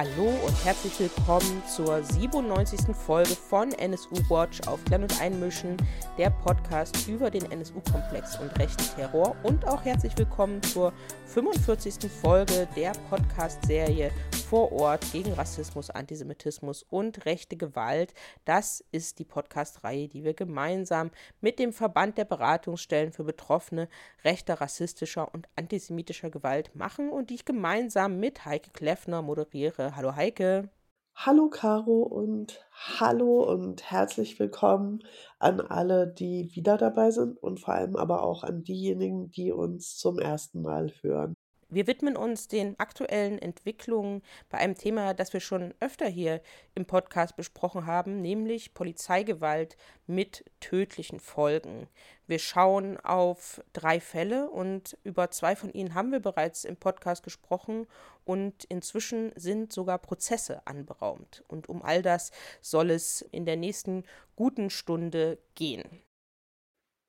[0.00, 2.96] Hallo und herzlich willkommen zur 97.
[2.96, 5.76] Folge von NSU Watch auf Klären und Einmischen,
[6.16, 9.36] der Podcast über den NSU-Komplex und rechten Terror.
[9.42, 10.94] Und auch herzlich willkommen zur
[11.26, 12.10] 45.
[12.10, 14.10] Folge der Podcast-Serie
[14.50, 18.14] vor Ort gegen Rassismus, Antisemitismus und rechte Gewalt.
[18.44, 23.88] Das ist die Podcast-Reihe, die wir gemeinsam mit dem Verband der Beratungsstellen für Betroffene
[24.24, 29.94] rechter, rassistischer und antisemitischer Gewalt machen und die ich gemeinsam mit Heike Kleffner moderiere.
[29.94, 30.68] Hallo Heike.
[31.14, 35.04] Hallo Caro und hallo und herzlich willkommen
[35.38, 39.96] an alle, die wieder dabei sind und vor allem aber auch an diejenigen, die uns
[39.96, 41.36] zum ersten Mal hören.
[41.72, 46.42] Wir widmen uns den aktuellen Entwicklungen bei einem Thema, das wir schon öfter hier
[46.74, 49.76] im Podcast besprochen haben, nämlich Polizeigewalt
[50.08, 51.86] mit tödlichen Folgen.
[52.26, 57.22] Wir schauen auf drei Fälle und über zwei von ihnen haben wir bereits im Podcast
[57.22, 57.86] gesprochen
[58.24, 61.44] und inzwischen sind sogar Prozesse anberaumt.
[61.46, 64.02] Und um all das soll es in der nächsten
[64.34, 65.84] guten Stunde gehen.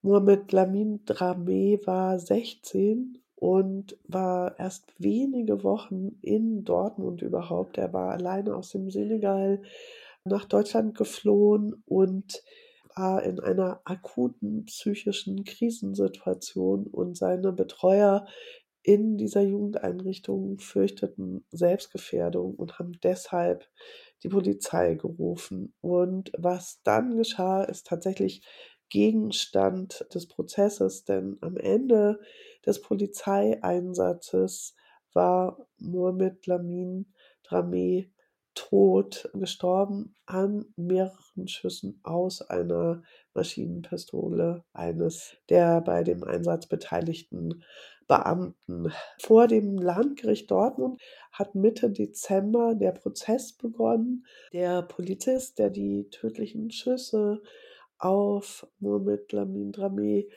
[0.03, 7.79] Mohamed Lamin Dramé war 16 und war erst wenige Wochen in Dortmund überhaupt.
[7.79, 9.63] Er war alleine aus dem Senegal
[10.23, 12.43] nach Deutschland geflohen und
[12.95, 18.27] war in einer akuten psychischen Krisensituation und seine Betreuer
[18.83, 23.67] in dieser Jugendeinrichtung fürchteten Selbstgefährdung und haben deshalb
[24.21, 25.73] die Polizei gerufen.
[25.81, 28.43] Und was dann geschah, ist tatsächlich
[28.89, 32.19] Gegenstand des Prozesses, denn am Ende
[32.65, 34.75] des Polizeieinsatzes
[35.13, 37.13] war Mohamed Lamin
[37.45, 38.09] Dramé
[38.53, 43.01] tot gestorben an mehreren Schüssen aus einer
[43.33, 47.63] Maschinenpistole eines der bei dem Einsatz beteiligten
[48.07, 48.91] Beamten.
[49.19, 51.01] Vor dem Landgericht Dortmund
[51.31, 54.25] hat Mitte Dezember der Prozess begonnen.
[54.51, 57.41] Der Polizist, der die tödlichen Schüsse
[57.97, 60.27] auf Mohamed Lamin Dramé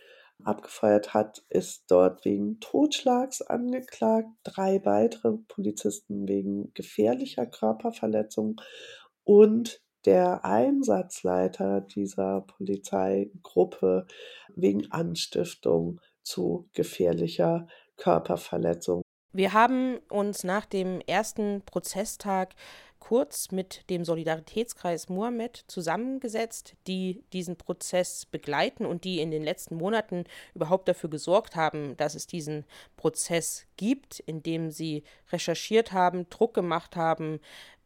[0.42, 8.60] abgefeuert hat, ist dort wegen Totschlags angeklagt, drei weitere Polizisten wegen gefährlicher Körperverletzung
[9.24, 14.06] und der Einsatzleiter dieser Polizeigruppe
[14.54, 17.66] wegen Anstiftung zu gefährlicher
[17.96, 19.02] Körperverletzung.
[19.32, 22.54] Wir haben uns nach dem ersten Prozesstag
[23.04, 29.76] kurz mit dem Solidaritätskreis Mohammed zusammengesetzt, die diesen Prozess begleiten und die in den letzten
[29.76, 32.64] Monaten überhaupt dafür gesorgt haben, dass es diesen
[32.96, 37.40] Prozess gibt, indem sie recherchiert haben, Druck gemacht haben,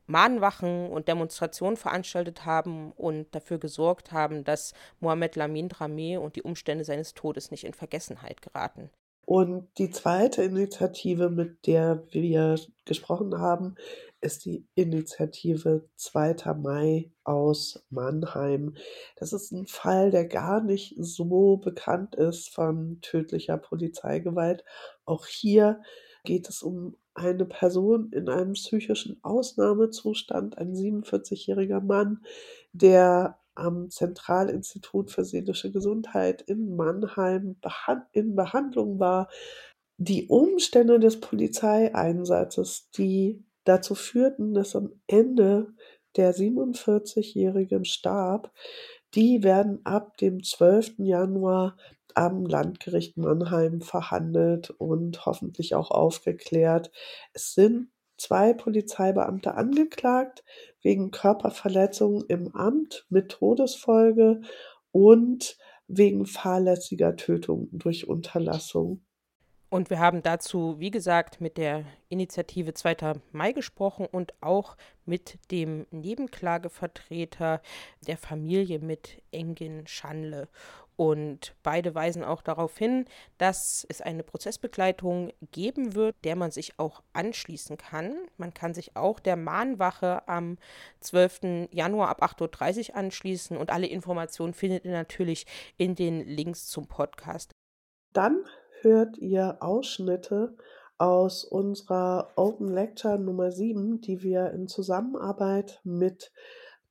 [0.07, 6.43] Mahnwachen und Demonstrationen veranstaltet haben und dafür gesorgt haben, dass Mohamed Lamin Dramé und die
[6.43, 8.89] Umstände seines Todes nicht in Vergessenheit geraten.
[9.29, 13.75] Und die zweite Initiative, mit der wir gesprochen haben,
[14.23, 16.55] ist die Initiative 2.
[16.55, 18.75] Mai aus Mannheim.
[19.17, 24.65] Das ist ein Fall, der gar nicht so bekannt ist von tödlicher Polizeigewalt.
[25.05, 25.83] Auch hier
[26.25, 32.25] geht es um eine Person in einem psychischen Ausnahmezustand, ein 47-jähriger Mann,
[32.73, 37.57] der am Zentralinstitut für seelische Gesundheit in Mannheim
[38.13, 39.29] in Behandlung war.
[39.99, 45.75] Die Umstände des Polizeieinsatzes, die dazu führten, dass am Ende
[46.17, 48.53] der 47-Jährige starb,
[49.15, 50.95] die werden ab dem 12.
[50.99, 51.77] Januar
[52.15, 56.91] am Landgericht Mannheim verhandelt und hoffentlich auch aufgeklärt.
[57.33, 60.45] Es sind zwei Polizeibeamte angeklagt
[60.83, 64.43] wegen Körperverletzung im Amt mit Todesfolge
[64.93, 65.57] und
[65.87, 69.03] wegen fahrlässiger Tötung durch Unterlassung.
[69.71, 73.21] Und wir haben dazu, wie gesagt, mit der Initiative 2.
[73.33, 77.61] Mai gesprochen und auch mit dem Nebenklagevertreter
[78.07, 80.49] der Familie mit Engin Schanle.
[80.97, 83.05] Und beide weisen auch darauf hin,
[83.37, 88.17] dass es eine Prozessbegleitung geben wird, der man sich auch anschließen kann.
[88.37, 90.57] Man kann sich auch der Mahnwache am
[91.01, 91.69] 12.
[91.71, 95.47] Januar ab 8.30 Uhr anschließen und alle Informationen findet ihr natürlich
[95.77, 97.53] in den Links zum Podcast.
[98.13, 98.45] Dann
[98.83, 100.57] hört ihr Ausschnitte
[100.99, 106.33] aus unserer Open Lecture Nummer 7, die wir in Zusammenarbeit mit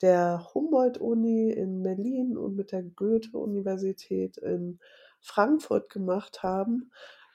[0.02, 4.80] der Humboldt-Uni in Berlin und mit der Goethe-Universität in
[5.20, 6.92] Frankfurt gemacht haben,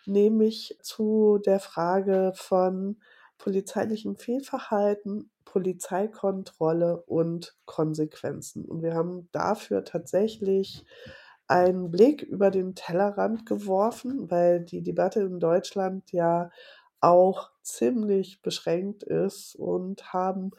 [0.07, 2.99] nämlich zu der Frage von
[3.39, 8.65] polizeilichem Fehlverhalten, Polizeikontrolle und Konsequenzen.
[8.65, 10.85] Und wir haben dafür tatsächlich
[11.53, 16.51] einen Blick über den Tellerrand geworfen, weil die Debatte in Deutschland ja
[17.01, 20.53] auch ziemlich beschränkt ist und haben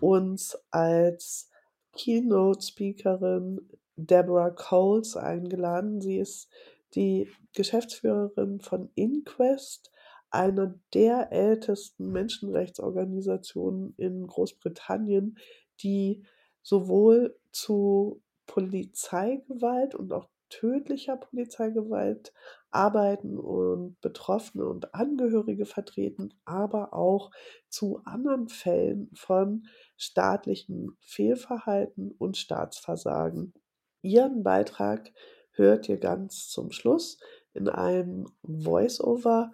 [0.00, 1.50] uns als
[1.92, 3.60] Keynote-Speakerin
[3.94, 6.00] Deborah Coles eingeladen.
[6.00, 6.48] Sie ist
[6.96, 9.92] die Geschäftsführerin von Inquest,
[10.30, 15.38] einer der ältesten Menschenrechtsorganisationen in Großbritannien,
[15.80, 16.24] die
[16.62, 22.32] sowohl zu Polizeigewalt und auch tödlicher Polizeigewalt
[22.70, 27.30] arbeiten und Betroffene und Angehörige vertreten, aber auch
[27.68, 29.66] zu anderen Fällen von
[29.96, 33.54] staatlichem Fehlverhalten und Staatsversagen.
[34.02, 35.12] Ihren Beitrag
[35.52, 37.18] hört ihr ganz zum Schluss
[37.54, 39.52] in einem Voice-Over,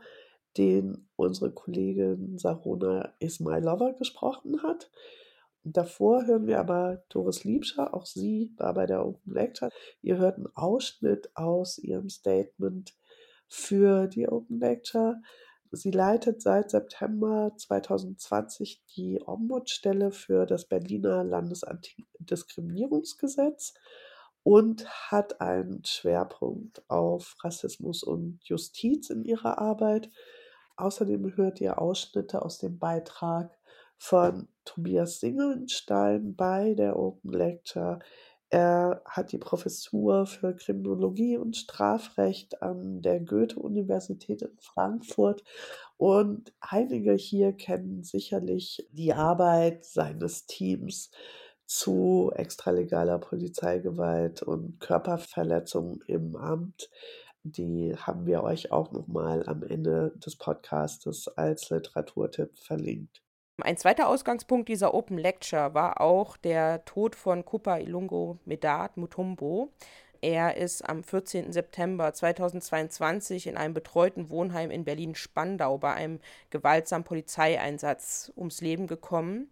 [0.56, 4.90] den unsere Kollegin Sarona Ismailova gesprochen hat.
[5.68, 9.72] Davor hören wir aber Doris Liebscher, auch sie war bei der Open Lecture.
[10.00, 12.94] Ihr hört einen Ausschnitt aus ihrem Statement
[13.48, 15.20] für die Open Lecture.
[15.72, 23.74] Sie leitet seit September 2020 die Ombudsstelle für das Berliner Landesantidiskriminierungsgesetz
[24.44, 30.10] und hat einen Schwerpunkt auf Rassismus und Justiz in ihrer Arbeit.
[30.76, 33.55] Außerdem hört ihr Ausschnitte aus dem Beitrag
[33.98, 37.98] von Tobias Singelstein bei der Open Lecture.
[38.48, 45.42] Er hat die Professur für Kriminologie und Strafrecht an der Goethe-Universität in Frankfurt.
[45.96, 51.10] Und einige hier kennen sicherlich die Arbeit seines Teams
[51.66, 56.88] zu extralegaler Polizeigewalt und Körperverletzung im Amt.
[57.42, 63.25] Die haben wir euch auch nochmal am Ende des Podcastes als Literaturtipp verlinkt.
[63.62, 69.70] Ein zweiter Ausgangspunkt dieser Open Lecture war auch der Tod von Kupa Ilungo Medat Mutombo.
[70.20, 71.52] Er ist am 14.
[71.52, 76.20] September 2022 in einem betreuten Wohnheim in Berlin-Spandau bei einem
[76.50, 79.50] gewaltsamen Polizeieinsatz ums Leben gekommen.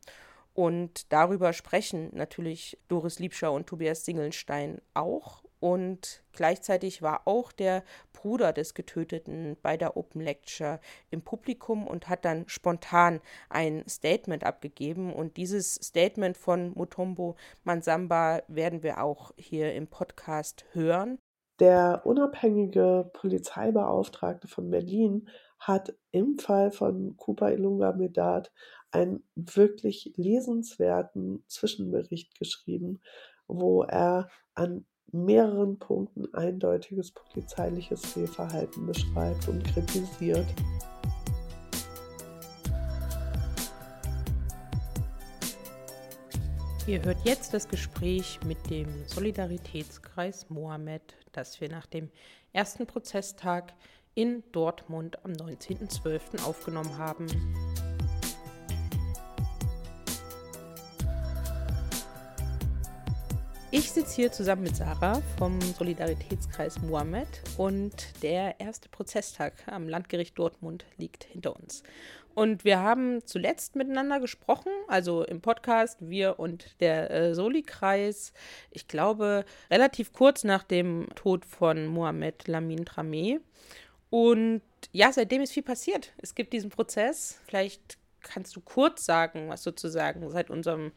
[0.53, 5.44] Und darüber sprechen natürlich Doris Liebscher und Tobias Singelstein auch.
[5.65, 10.79] Und gleichzeitig war auch der Bruder des Getöteten bei der Open Lecture
[11.09, 15.11] im Publikum und hat dann spontan ein Statement abgegeben.
[15.11, 21.19] Und dieses Statement von Mutombo Mansamba werden wir auch hier im Podcast hören.
[21.61, 28.53] Der unabhängige Polizeibeauftragte von Berlin hat im Fall von Kupa Ilunga Medat
[28.91, 33.01] einen wirklich lesenswerten Zwischenbericht geschrieben,
[33.47, 34.85] wo er an
[35.15, 40.47] mehreren Punkten eindeutiges polizeiliches Fehlverhalten beschreibt und kritisiert.
[46.87, 52.11] Ihr hört jetzt das Gespräch mit dem Solidaritätskreis Mohammed, das wir nach dem
[52.53, 53.73] ersten Prozesstag
[54.15, 56.45] in Dortmund am 19.12.
[56.45, 57.27] aufgenommen haben.
[63.77, 67.27] Ich sitze hier zusammen mit Sarah vom Solidaritätskreis Mohammed
[67.57, 71.83] und der erste Prozesstag am Landgericht Dortmund liegt hinter uns.
[72.37, 78.33] Und wir haben zuletzt miteinander gesprochen, also im Podcast, wir und der äh, Soli-Kreis,
[78.71, 83.41] ich glaube, relativ kurz nach dem Tod von Mohamed Lamin Tramé.
[84.09, 84.63] Und
[84.93, 86.13] ja, seitdem ist viel passiert.
[86.19, 87.41] Es gibt diesen Prozess.
[87.45, 90.91] Vielleicht kannst du kurz sagen, was sozusagen seit unserem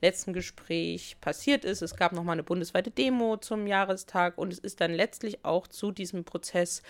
[0.00, 1.82] letzten Gespräch passiert ist.
[1.82, 5.90] Es gab nochmal eine bundesweite Demo zum Jahrestag und es ist dann letztlich auch zu
[5.90, 6.82] diesem Prozess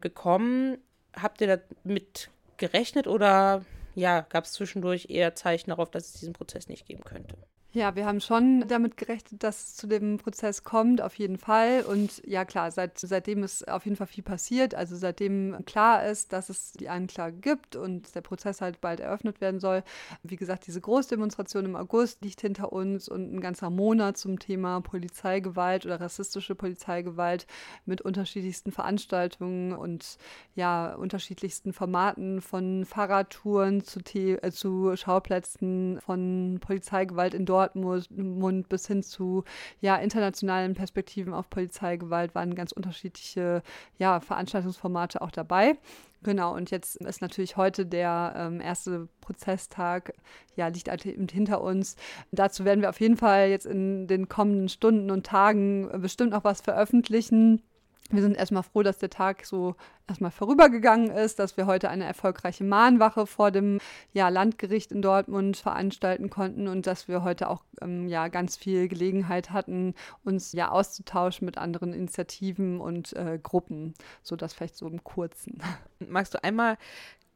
[0.00, 0.78] gekommen.
[1.14, 3.64] Habt ihr damit gerechnet oder
[3.94, 7.36] ja, gab es zwischendurch eher Zeichen darauf, dass es diesen Prozess nicht geben könnte?
[7.72, 11.82] Ja, wir haben schon damit gerechnet, dass es zu dem Prozess kommt, auf jeden Fall.
[11.82, 14.74] Und ja, klar, seit, seitdem ist auf jeden Fall viel passiert.
[14.74, 19.40] Also seitdem klar ist, dass es die Anklage gibt und der Prozess halt bald eröffnet
[19.40, 19.84] werden soll.
[20.24, 24.80] Wie gesagt, diese Großdemonstration im August liegt hinter uns und ein ganzer Monat zum Thema
[24.80, 27.46] Polizeigewalt oder rassistische Polizeigewalt
[27.86, 30.18] mit unterschiedlichsten Veranstaltungen und
[30.56, 38.86] ja, unterschiedlichsten Formaten von Fahrradtouren zu, äh, zu Schauplätzen von Polizeigewalt in Dortmund Dortmund bis
[38.86, 39.44] hin zu
[39.80, 43.62] ja, internationalen Perspektiven auf Polizeigewalt waren ganz unterschiedliche
[43.98, 45.76] ja, Veranstaltungsformate auch dabei.
[46.22, 50.12] Genau, und jetzt ist natürlich heute der ähm, erste Prozesstag,
[50.54, 51.96] ja, liegt halt hinter uns.
[52.30, 56.44] Dazu werden wir auf jeden Fall jetzt in den kommenden Stunden und Tagen bestimmt noch
[56.44, 57.62] was veröffentlichen
[58.10, 59.76] wir sind erstmal froh, dass der Tag so
[60.08, 63.78] erstmal vorübergegangen ist, dass wir heute eine erfolgreiche Mahnwache vor dem
[64.12, 68.88] ja, Landgericht in Dortmund veranstalten konnten und dass wir heute auch ähm, ja, ganz viel
[68.88, 73.94] Gelegenheit hatten, uns ja auszutauschen mit anderen Initiativen und äh, Gruppen.
[74.22, 75.62] So das vielleicht so im Kurzen.
[76.00, 76.76] Magst du einmal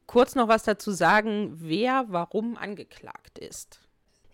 [0.07, 3.84] kurz noch was dazu sagen, wer warum angeklagt ist?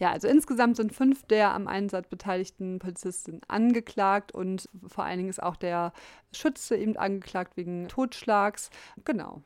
[0.00, 5.28] Ja, also insgesamt sind fünf der am Einsatz beteiligten Polizisten angeklagt und vor allen Dingen
[5.28, 5.92] ist auch der
[6.32, 8.70] Schütze eben angeklagt wegen Totschlags.
[9.04, 9.42] Genau.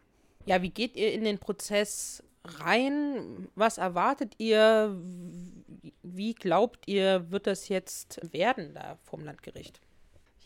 [0.46, 3.48] Ja, wie geht ihr in den Prozess rein?
[3.56, 4.96] Was erwartet ihr?
[6.02, 9.80] Wie glaubt ihr, wird das jetzt werden da vom Landgericht?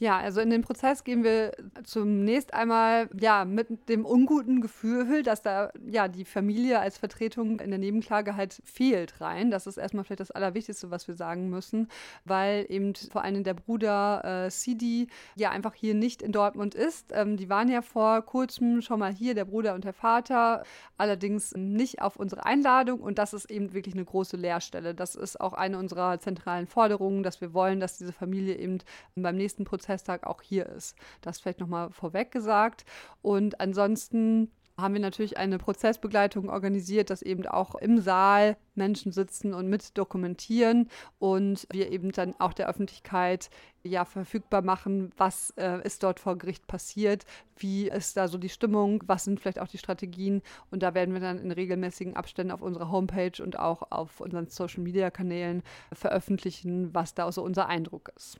[0.00, 1.50] Ja, also in den Prozess gehen wir
[1.82, 7.70] zunächst einmal ja mit dem unguten Gefühl, dass da ja die Familie als Vertretung in
[7.70, 9.50] der Nebenklage halt fehlt rein.
[9.50, 11.88] Das ist erstmal vielleicht das Allerwichtigste, was wir sagen müssen,
[12.24, 17.12] weil eben vor allem der Bruder äh, Sidi ja einfach hier nicht in Dortmund ist.
[17.12, 20.62] Ähm, die waren ja vor kurzem schon mal hier, der Bruder und der Vater,
[20.96, 24.94] allerdings nicht auf unsere Einladung und das ist eben wirklich eine große Leerstelle.
[24.94, 28.78] Das ist auch eine unserer zentralen Forderungen, dass wir wollen, dass diese Familie eben
[29.16, 30.94] beim nächsten Prozess Prozesstag auch hier ist.
[31.22, 32.84] Das vielleicht nochmal vorweg gesagt.
[33.22, 39.52] Und ansonsten haben wir natürlich eine Prozessbegleitung organisiert, dass eben auch im Saal Menschen sitzen
[39.52, 43.50] und mit dokumentieren und wir eben dann auch der Öffentlichkeit
[43.82, 47.24] ja verfügbar machen, was äh, ist dort vor Gericht passiert,
[47.56, 51.12] wie ist da so die Stimmung, was sind vielleicht auch die Strategien und da werden
[51.12, 55.64] wir dann in regelmäßigen Abständen auf unserer Homepage und auch auf unseren Social Media Kanälen
[55.92, 58.38] veröffentlichen, was da so unser Eindruck ist.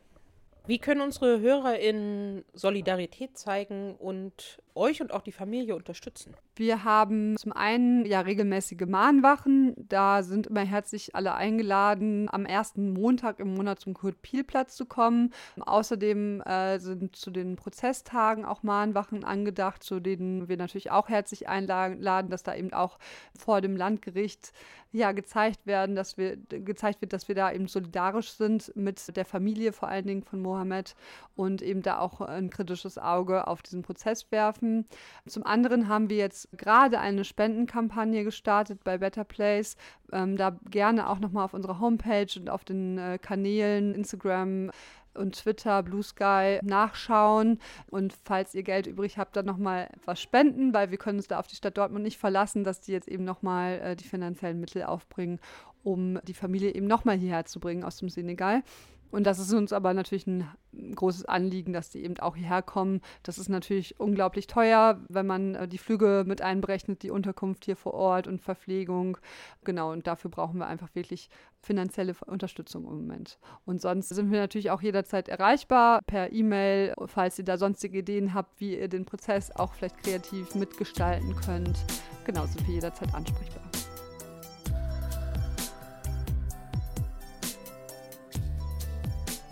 [0.68, 6.36] Wie können unsere Hörer in Solidarität zeigen und euch und auch die Familie unterstützen?
[6.58, 9.76] Wir haben zum einen ja regelmäßige Mahnwachen.
[9.76, 15.32] Da sind immer herzlich alle eingeladen, am ersten Montag im Monat zum Kurt-Piel-Platz zu kommen.
[15.60, 21.48] Außerdem äh, sind zu den Prozesstagen auch Mahnwachen angedacht, zu denen wir natürlich auch herzlich
[21.48, 22.98] einladen, dass da eben auch
[23.38, 24.52] vor dem Landgericht
[24.90, 29.24] ja gezeigt werden, dass wir gezeigt wird, dass wir da eben solidarisch sind mit der
[29.24, 30.94] Familie, vor allen Dingen von Mohammed
[31.36, 34.86] und eben da auch ein kritisches Auge auf diesen Prozess werfen.
[35.26, 39.76] Zum anderen haben wir jetzt gerade eine Spendenkampagne gestartet bei Better Place.
[40.12, 44.70] Ähm, da gerne auch nochmal auf unserer Homepage und auf den äh, Kanälen Instagram
[45.14, 47.58] und Twitter, Blue Sky nachschauen.
[47.88, 51.38] Und falls ihr Geld übrig habt, dann nochmal was spenden, weil wir können uns da
[51.38, 54.84] auf die Stadt Dortmund nicht verlassen, dass die jetzt eben nochmal äh, die finanziellen Mittel
[54.84, 55.40] aufbringen,
[55.82, 58.62] um die Familie eben nochmal hierher zu bringen aus dem Senegal.
[59.10, 60.48] Und das ist uns aber natürlich ein
[60.94, 63.00] großes Anliegen, dass die eben auch hierher kommen.
[63.22, 67.76] Das ist natürlich unglaublich teuer, wenn man äh, die Flüge mit einberechnet, die Unterkunft hier
[67.76, 69.18] vor Ort und Verpflegung.
[69.64, 73.38] Genau, und dafür brauchen wir einfach wirklich finanzielle Unterstützung im Moment.
[73.64, 78.34] Und sonst sind wir natürlich auch jederzeit erreichbar per E-Mail, falls ihr da sonstige Ideen
[78.34, 81.78] habt, wie ihr den Prozess auch vielleicht kreativ mitgestalten könnt.
[82.24, 83.67] Genau, sind wir jederzeit ansprechbar.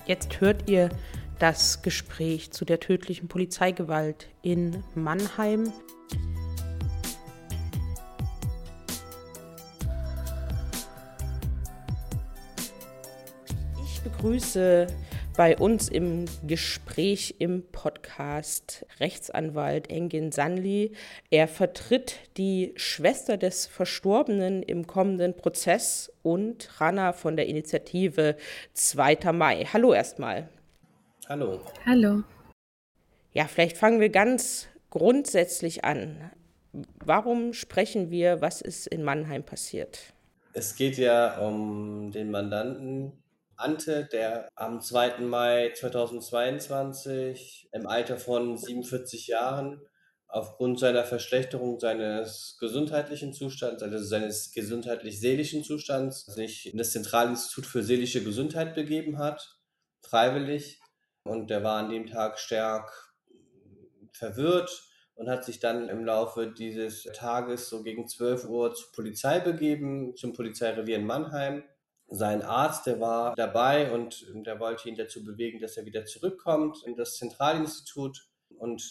[0.06, 0.88] Jetzt hört ihr
[1.40, 5.72] das Gespräch zu der tödlichen Polizeigewalt in Mannheim.
[13.84, 14.86] Ich begrüße
[15.36, 20.92] bei uns im Gespräch im Podcast Rechtsanwalt Engin Sanli.
[21.30, 28.36] Er vertritt die Schwester des Verstorbenen im kommenden Prozess und Rana von der Initiative
[28.72, 29.32] 2.
[29.32, 29.66] Mai.
[29.70, 30.48] Hallo erstmal.
[31.28, 31.60] Hallo.
[31.84, 32.22] Hallo.
[33.32, 36.30] Ja, vielleicht fangen wir ganz grundsätzlich an.
[37.04, 40.14] Warum sprechen wir, was ist in Mannheim passiert?
[40.54, 43.12] Es geht ja um den Mandanten
[43.56, 45.18] Ante, der am 2.
[45.18, 49.80] Mai 2022 im Alter von 47 Jahren
[50.28, 57.82] aufgrund seiner Verschlechterung seines gesundheitlichen Zustands, also seines gesundheitlich-seelischen Zustands, sich in das Zentralinstitut für
[57.82, 59.58] seelische Gesundheit begeben hat,
[60.02, 60.80] freiwillig.
[61.24, 63.14] Und der war an dem Tag stark
[64.12, 69.40] verwirrt und hat sich dann im Laufe dieses Tages so gegen 12 Uhr zur Polizei
[69.40, 71.64] begeben, zum Polizeirevier in Mannheim
[72.08, 76.82] sein Arzt, der war dabei und der wollte ihn dazu bewegen, dass er wieder zurückkommt
[76.84, 78.28] in das Zentralinstitut.
[78.58, 78.82] Und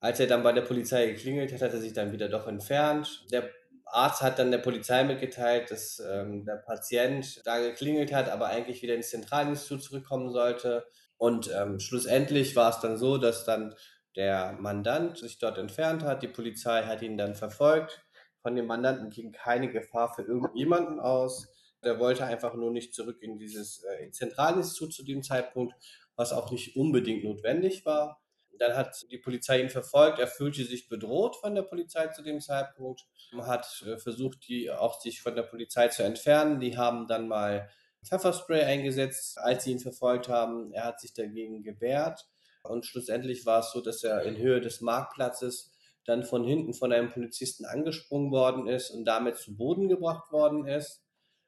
[0.00, 3.26] als er dann bei der Polizei geklingelt hat, hat er sich dann wieder doch entfernt.
[3.32, 3.50] Der
[3.84, 8.82] Arzt hat dann der Polizei mitgeteilt, dass ähm, der Patient da geklingelt hat, aber eigentlich
[8.82, 10.86] wieder ins Zentralinstitut zurückkommen sollte.
[11.18, 13.74] Und ähm, schlussendlich war es dann so, dass dann
[14.16, 16.22] der Mandant sich dort entfernt hat.
[16.22, 18.04] Die Polizei hat ihn dann verfolgt.
[18.40, 21.48] Von dem Mandanten ging keine Gefahr für irgendjemanden aus.
[21.84, 25.74] Der wollte einfach nur nicht zurück in dieses äh, Zentralinstitut zu dem Zeitpunkt,
[26.16, 28.20] was auch nicht unbedingt notwendig war.
[28.58, 30.18] Dann hat die Polizei ihn verfolgt.
[30.18, 33.06] Er fühlte sich bedroht von der Polizei zu dem Zeitpunkt.
[33.38, 36.60] Hat äh, versucht, die auch sich von der Polizei zu entfernen.
[36.60, 37.68] Die haben dann mal
[38.04, 40.72] Pfefferspray eingesetzt, als sie ihn verfolgt haben.
[40.72, 42.26] Er hat sich dagegen gewehrt.
[42.62, 45.72] Und schlussendlich war es so, dass er in Höhe des Marktplatzes
[46.04, 50.66] dann von hinten von einem Polizisten angesprungen worden ist und damit zu Boden gebracht worden
[50.66, 51.02] ist,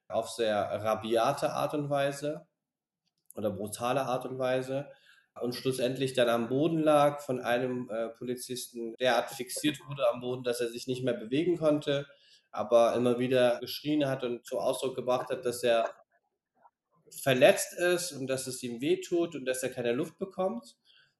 [0.08, 2.46] auf sehr rabiate Art und Weise
[3.34, 4.88] oder brutale Art und Weise
[5.40, 10.44] und schlussendlich dann am Boden lag von einem äh, Polizisten derart fixiert wurde am Boden,
[10.44, 12.06] dass er sich nicht mehr bewegen konnte,
[12.50, 15.92] aber immer wieder geschrien hat und zum Ausdruck gebracht hat, dass er
[17.22, 20.76] verletzt ist und dass es ihm wehtut und dass er keine Luft bekommt.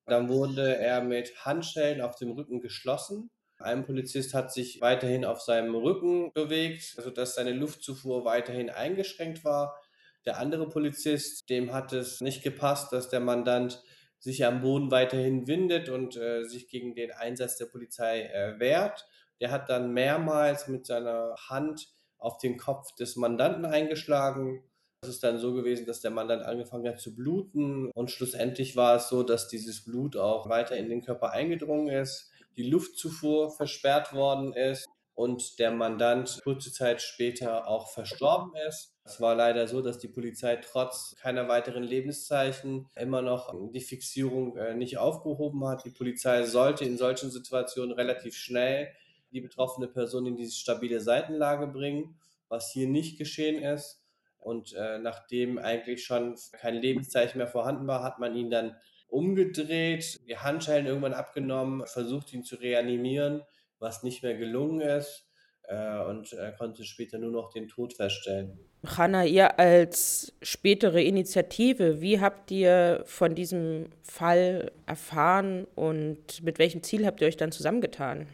[0.07, 3.31] Dann wurde er mit Handschellen auf dem Rücken geschlossen.
[3.59, 9.81] Ein Polizist hat sich weiterhin auf seinem Rücken bewegt, sodass seine Luftzufuhr weiterhin eingeschränkt war.
[10.27, 13.83] Der andere Polizist, dem hat es nicht gepasst, dass der Mandant
[14.19, 19.07] sich am Boden weiterhin windet und äh, sich gegen den Einsatz der Polizei äh, wehrt.
[19.41, 24.65] Der hat dann mehrmals mit seiner Hand auf den Kopf des Mandanten eingeschlagen.
[25.03, 28.97] Es ist dann so gewesen, dass der Mandant angefangen hat zu bluten und schlussendlich war
[28.97, 34.13] es so, dass dieses Blut auch weiter in den Körper eingedrungen ist, die Luftzufuhr versperrt
[34.13, 38.95] worden ist und der Mandant kurze Zeit später auch verstorben ist.
[39.05, 44.57] Es war leider so, dass die Polizei trotz keiner weiteren Lebenszeichen immer noch die Fixierung
[44.57, 45.85] äh, nicht aufgehoben hat.
[45.85, 48.89] Die Polizei sollte in solchen Situationen relativ schnell
[49.31, 52.19] die betroffene Person in diese stabile Seitenlage bringen,
[52.49, 54.01] was hier nicht geschehen ist.
[54.39, 58.77] Und äh, nachdem eigentlich schon kein Lebenszeichen mehr vorhanden war, hat man ihn dann
[59.15, 63.43] umgedreht, die Handschellen irgendwann abgenommen, versucht ihn zu reanimieren,
[63.79, 65.27] was nicht mehr gelungen ist
[65.69, 68.59] äh, und er konnte später nur noch den Tod feststellen.
[68.85, 76.83] Hanna, ihr als spätere Initiative, wie habt ihr von diesem Fall erfahren und mit welchem
[76.83, 78.27] Ziel habt ihr euch dann zusammengetan?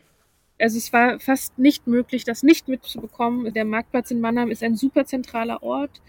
[0.60, 3.52] Also es war fast nicht möglich, das nicht mitzubekommen.
[3.52, 6.02] Der Marktplatz in Mannheim ist ein super zentraler Ort.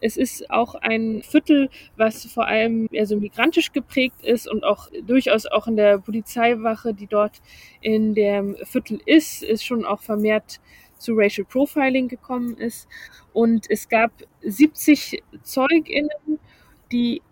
[0.00, 4.88] Es ist auch ein Viertel, was vor allem eher so migrantisch geprägt ist und auch
[5.06, 7.40] durchaus auch in der Polizeiwache, die dort
[7.80, 10.60] in dem Viertel ist, ist schon auch vermehrt
[10.98, 12.88] zu Racial Profiling gekommen ist.
[13.32, 14.10] Und es gab
[14.42, 16.38] 70 ZeugInnen,
[16.90, 17.22] die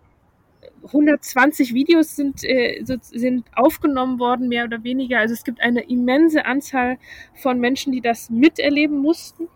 [0.83, 5.19] 120 Videos sind, äh, sind aufgenommen worden, mehr oder weniger.
[5.19, 6.97] Also es gibt eine immense Anzahl
[7.35, 9.47] von Menschen, die das miterleben mussten.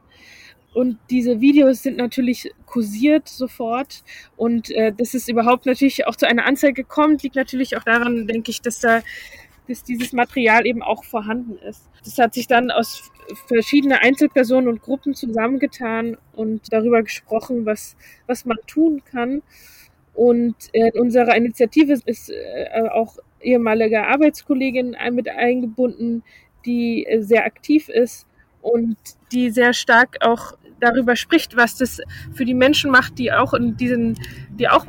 [0.74, 4.04] Und diese Videos sind natürlich kursiert sofort.
[4.38, 8.28] Und äh, dass es überhaupt natürlich auch zu einer Anzeige kommt, liegt natürlich auch daran,
[8.28, 9.02] denke ich, dass da
[9.68, 11.90] dass dieses Material eben auch vorhanden ist.
[12.04, 13.12] Das hat sich dann aus
[13.48, 17.96] verschiedenen Einzelpersonen und Gruppen zusammengetan und darüber gesprochen, was,
[18.28, 19.42] was man tun kann.
[20.14, 26.24] Und in unserer Initiative ist äh, auch ehemalige Arbeitskollegin mit eingebunden,
[26.66, 28.28] die äh, sehr aktiv ist
[28.62, 28.98] und
[29.32, 32.02] die sehr stark auch darüber spricht, was das
[32.34, 34.20] für die Menschen macht, die auch in diesen,
[34.50, 34.86] die auch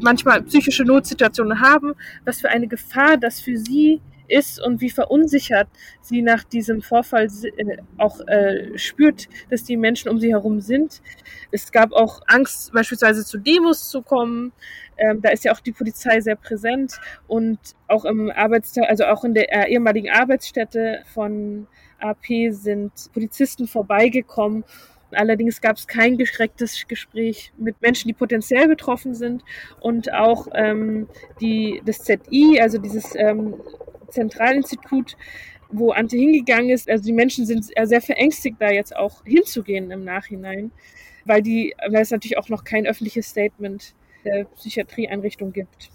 [0.00, 5.68] manchmal psychische Notsituationen haben, was für eine Gefahr das für sie ist und wie verunsichert
[6.00, 11.02] sie nach diesem Vorfall äh, auch äh, spürt, dass die Menschen um sie herum sind.
[11.50, 14.52] Es gab auch Angst, beispielsweise zu Demos zu kommen.
[14.96, 17.58] Ähm, da ist ja auch die Polizei sehr präsent und
[17.88, 21.66] auch im Arbeitstag, also auch in der äh, ehemaligen Arbeitsstätte von
[21.98, 24.64] AP sind Polizisten vorbeigekommen
[25.14, 29.44] Allerdings gab es kein geschrecktes Gespräch mit Menschen, die potenziell betroffen sind
[29.80, 31.08] und auch ähm,
[31.40, 33.54] die, das ZI, also dieses ähm,
[34.14, 35.16] Zentralinstitut,
[35.70, 36.88] wo Ante hingegangen ist.
[36.88, 40.70] Also die Menschen sind sehr verängstigt, da jetzt auch hinzugehen im Nachhinein,
[41.24, 45.90] weil, die, weil es natürlich auch noch kein öffentliches Statement der Psychiatrieeinrichtung gibt.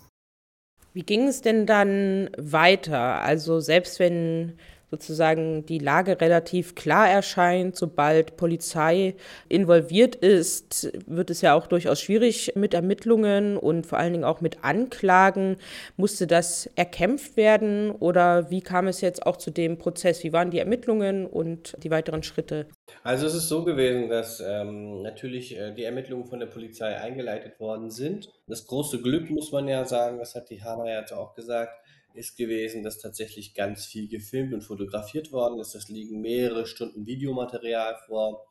[0.94, 3.22] Wie ging es denn dann weiter?
[3.22, 4.58] Also selbst wenn
[4.92, 7.76] sozusagen die Lage relativ klar erscheint.
[7.76, 9.16] Sobald Polizei
[9.48, 14.42] involviert ist, wird es ja auch durchaus schwierig mit Ermittlungen und vor allen Dingen auch
[14.42, 15.58] mit Anklagen.
[15.98, 20.24] Musste das erkämpft werden oder wie kam es jetzt auch zu dem Prozess?
[20.24, 22.68] Wie waren die Ermittlungen und die weiteren Schritte?
[23.04, 27.60] Also es ist so gewesen, dass ähm, natürlich äh, die Ermittlungen von der Polizei eingeleitet
[27.60, 28.30] worden sind.
[28.48, 31.74] Das große Glück muss man ja sagen, das hat die Hanna ja auch gesagt,
[32.14, 35.76] ist gewesen, dass tatsächlich ganz viel gefilmt und fotografiert worden ist.
[35.76, 38.46] Es liegen mehrere Stunden Videomaterial vor.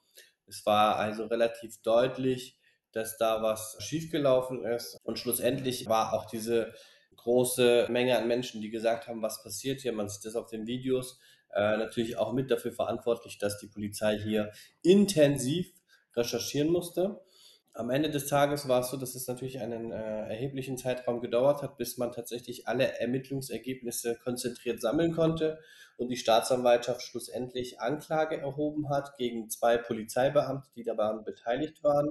[0.46, 2.58] Es war also relativ deutlich,
[2.92, 4.98] dass da was schiefgelaufen ist.
[5.02, 6.72] Und schlussendlich war auch diese
[7.16, 10.66] große Menge an Menschen, die gesagt haben, was passiert hier, man sieht das auf den
[10.66, 11.18] Videos,
[11.54, 15.72] äh, natürlich auch mit dafür verantwortlich, dass die Polizei hier intensiv
[16.14, 17.20] recherchieren musste.
[17.78, 21.62] Am Ende des Tages war es so, dass es natürlich einen äh, erheblichen Zeitraum gedauert
[21.62, 25.60] hat, bis man tatsächlich alle Ermittlungsergebnisse konzentriert sammeln konnte
[25.96, 32.10] und die Staatsanwaltschaft schlussendlich Anklage erhoben hat gegen zwei Polizeibeamte, die daran beteiligt waren.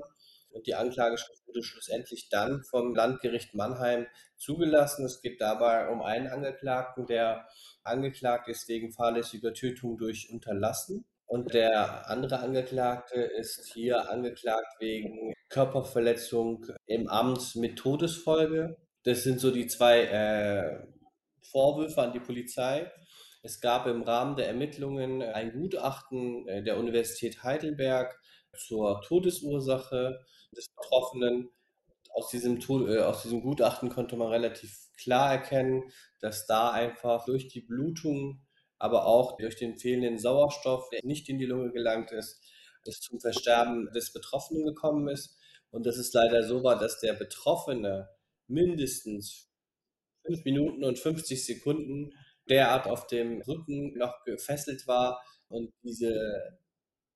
[0.52, 5.04] Und die Anklageschrift wurde schlussendlich dann vom Landgericht Mannheim zugelassen.
[5.04, 7.46] Es geht dabei um einen Angeklagten, der
[7.84, 11.04] angeklagt ist wegen fahrlässiger Tötung durch Unterlassen.
[11.28, 18.78] Und der andere Angeklagte ist hier angeklagt wegen Körperverletzung im Amt mit Todesfolge.
[19.04, 20.88] Das sind so die zwei äh,
[21.52, 22.90] Vorwürfe an die Polizei.
[23.44, 28.18] Es gab im Rahmen der Ermittlungen ein Gutachten äh, der Universität Heidelberg
[28.58, 30.20] zur Todesursache
[30.56, 31.50] des Betroffenen.
[32.14, 35.84] Aus diesem, äh, aus diesem Gutachten konnte man relativ klar erkennen,
[36.20, 38.42] dass da einfach durch die Blutung,
[38.80, 42.42] aber auch durch den fehlenden Sauerstoff, der nicht in die Lunge gelangt ist,
[42.86, 45.38] es zum Versterben des Betroffenen gekommen ist.
[45.70, 48.10] Und dass es leider so war, dass der Betroffene
[48.48, 49.50] mindestens
[50.26, 52.14] 5 Minuten und 50 Sekunden
[52.50, 56.60] derart auf dem Rücken noch gefesselt war und diese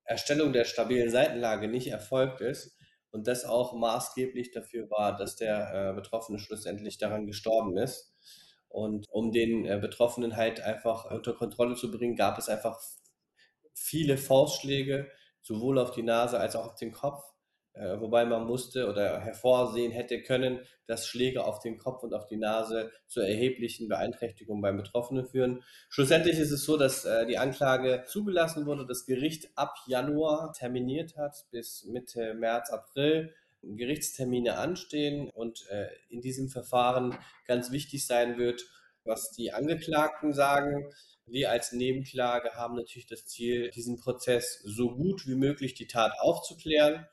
[0.04, 2.76] Erstellung der stabilen Seitenlage nicht erfolgt ist
[3.12, 8.14] und das auch maßgeblich dafür war, dass der äh, Betroffene schlussendlich daran gestorben ist.
[8.72, 12.80] Und um den äh, Betroffenen halt einfach unter Kontrolle zu bringen, gab es einfach
[13.74, 15.10] viele Faustschläge,
[15.42, 17.24] sowohl auf die Nase als auch auf den Kopf.
[17.74, 22.26] Äh, wobei man musste oder hervorsehen hätte können, dass Schläge auf den Kopf und auf
[22.26, 25.64] die Nase zu erheblichen Beeinträchtigungen beim Betroffenen führen.
[25.90, 31.16] Schlussendlich ist es so, dass äh, die Anklage zugelassen wurde, das Gericht ab Januar terminiert
[31.16, 33.34] hat bis Mitte März, April.
[33.64, 38.64] Gerichtstermine anstehen und äh, in diesem Verfahren ganz wichtig sein wird,
[39.04, 40.90] was die Angeklagten sagen.
[41.26, 46.14] Wir als Nebenklage haben natürlich das Ziel, diesen Prozess so gut wie möglich die Tat
[46.20, 47.06] aufzuklären.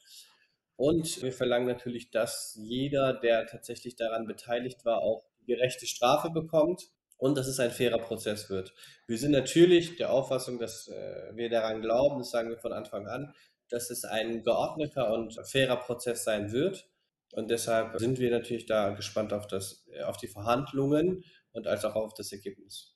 [0.76, 6.88] Und wir verlangen natürlich, dass jeder, der tatsächlich daran beteiligt war, auch gerechte Strafe bekommt
[7.16, 8.72] und dass es ein fairer Prozess wird.
[9.06, 13.06] Wir sind natürlich der Auffassung, dass äh, wir daran glauben, das sagen wir von Anfang
[13.08, 13.34] an,
[13.70, 16.88] dass es ein geordneter und fairer Prozess sein wird.
[17.33, 21.94] Und deshalb sind wir natürlich da gespannt auf, das, auf die Verhandlungen und als auch
[21.94, 22.94] auf das Ergebnis.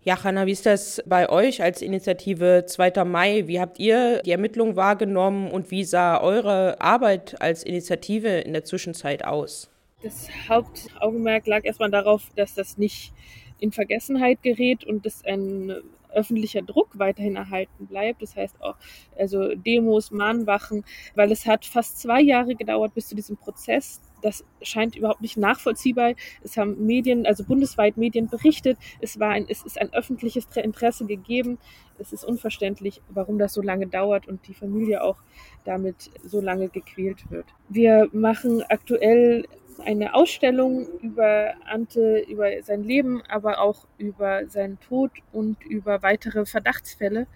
[0.00, 3.04] Ja, Hanna, wie ist das bei euch als Initiative 2.
[3.04, 3.48] Mai?
[3.48, 8.64] Wie habt ihr die Ermittlungen wahrgenommen und wie sah eure Arbeit als Initiative in der
[8.64, 9.68] Zwischenzeit aus?
[10.02, 13.12] Das Hauptaugenmerk lag erstmal darauf, dass das nicht
[13.58, 15.74] in Vergessenheit gerät und dass ein
[16.16, 18.22] öffentlicher Druck weiterhin erhalten bleibt.
[18.22, 18.76] Das heißt auch
[19.16, 24.44] also Demos, Mahnwachen, weil es hat fast zwei Jahre gedauert bis zu diesem Prozess das
[24.62, 26.14] scheint überhaupt nicht nachvollziehbar.
[26.42, 28.78] Es haben Medien, also bundesweit Medien berichtet.
[29.00, 31.58] Es war ein, es ist ein öffentliches Interesse gegeben.
[31.98, 35.18] Es ist unverständlich, warum das so lange dauert und die Familie auch
[35.64, 37.46] damit so lange gequält wird.
[37.68, 39.46] Wir machen aktuell
[39.80, 46.46] eine Ausstellung über Ante, über sein Leben, aber auch über seinen Tod und über weitere
[46.46, 47.26] Verdachtsfälle.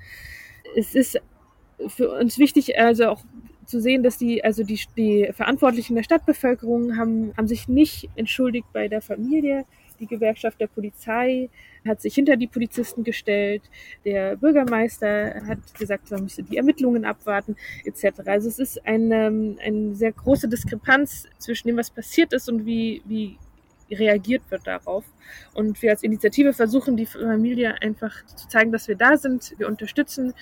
[0.77, 1.21] Es ist
[1.89, 3.25] für uns wichtig, also auch
[3.67, 8.67] zu sehen, dass die, also die, die Verantwortlichen der Stadtbevölkerung haben, haben sich nicht entschuldigt
[8.73, 9.65] bei der Familie.
[10.01, 11.51] Die Gewerkschaft der Polizei
[11.87, 13.63] hat sich hinter die Polizisten gestellt.
[14.05, 18.21] Der Bürgermeister hat gesagt, man müsse die Ermittlungen abwarten, etc.
[18.27, 22.67] Also es ist eine, ähm, eine sehr große Diskrepanz zwischen dem, was passiert ist und
[22.67, 23.39] wie, wie
[23.91, 25.05] reagiert wird darauf.
[25.55, 29.55] Und wir als Initiative versuchen, die Familie einfach zu zeigen, dass wir da sind.
[29.59, 30.33] Wir unterstützen.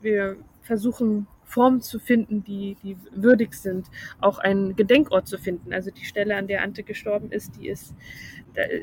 [0.00, 3.86] Wir versuchen Formen zu finden, die, die würdig sind,
[4.20, 5.72] auch einen Gedenkort zu finden.
[5.72, 7.94] Also die Stelle, an der Ante gestorben ist, die ist,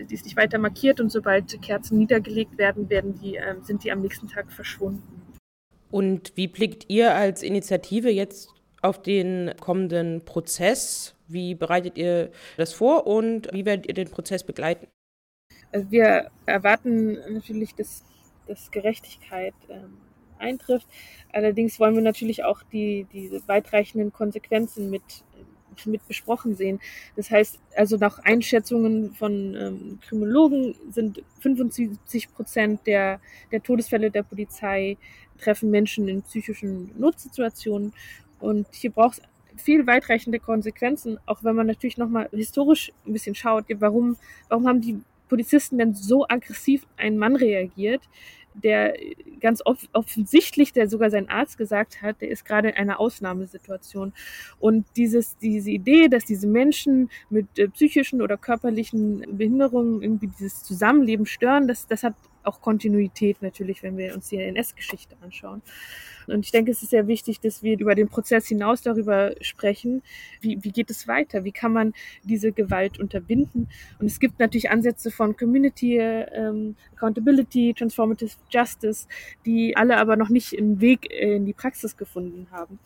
[0.10, 3.92] die ist nicht weiter markiert und sobald Kerzen niedergelegt werden, werden die, ähm, sind die
[3.92, 5.22] am nächsten Tag verschwunden.
[5.92, 8.50] Und wie blickt ihr als Initiative jetzt
[8.82, 11.16] auf den kommenden Prozess?
[11.28, 14.88] Wie bereitet ihr das vor und wie werdet ihr den Prozess begleiten?
[15.72, 18.04] Also wir erwarten natürlich, dass,
[18.48, 19.98] dass Gerechtigkeit ähm,
[20.40, 20.88] eintrifft.
[21.32, 25.04] Allerdings wollen wir natürlich auch die, diese weitreichenden Konsequenzen mit,
[25.86, 26.80] mit besprochen sehen.
[27.16, 33.20] Das heißt, also nach Einschätzungen von ähm, Kriminologen sind 75 Prozent der,
[33.52, 34.98] der Todesfälle der Polizei
[35.40, 37.94] treffen Menschen in psychischen Notsituationen.
[38.40, 43.36] Und hier braucht es viel weitreichende Konsequenzen, auch wenn man natürlich nochmal historisch ein bisschen
[43.36, 48.02] schaut, warum, warum haben die Polizisten denn so aggressiv einen Mann reagiert?
[48.64, 48.94] Der
[49.40, 54.14] ganz off offensichtlich, der sogar sein Arzt gesagt hat, der ist gerade in einer Ausnahmesituation.
[54.60, 60.64] Und dieses, diese Idee, dass diese Menschen mit äh, psychischen oder körperlichen Behinderungen irgendwie dieses
[60.64, 65.62] Zusammenleben stören, das, das hat auch Kontinuität natürlich, wenn wir uns die NS-Geschichte anschauen.
[66.28, 70.04] Und ich denke, es ist sehr wichtig, dass wir über den Prozess hinaus darüber sprechen,
[70.42, 73.68] wie, wie geht es weiter, wie kann man diese Gewalt unterbinden.
[74.00, 79.08] Und es gibt natürlich Ansätze von Community ähm, Accountability, Transformative Justice,
[79.46, 82.80] die alle aber noch nicht einen Weg in die Praxis gefunden haben.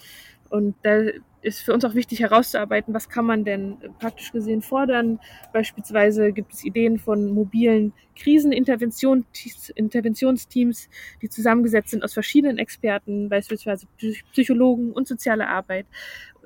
[0.53, 1.01] Und da
[1.41, 5.19] ist für uns auch wichtig herauszuarbeiten, was kann man denn praktisch gesehen fordern.
[5.51, 10.89] Beispielsweise gibt es Ideen von mobilen Kriseninterventionsteams,
[11.23, 13.87] die zusammengesetzt sind aus verschiedenen Experten, beispielsweise
[14.31, 15.87] Psychologen und soziale Arbeit,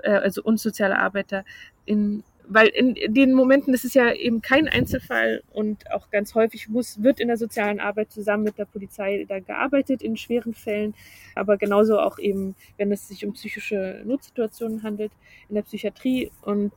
[0.03, 1.43] äh, also und soziale Arbeiter
[1.85, 6.69] in weil in den Momenten ist es ja eben kein Einzelfall und auch ganz häufig
[6.69, 10.95] muss, wird in der sozialen Arbeit zusammen mit der Polizei da gearbeitet in schweren Fällen,
[11.35, 15.11] aber genauso auch eben, wenn es sich um psychische Notsituationen handelt
[15.49, 16.31] in der Psychiatrie.
[16.41, 16.71] Und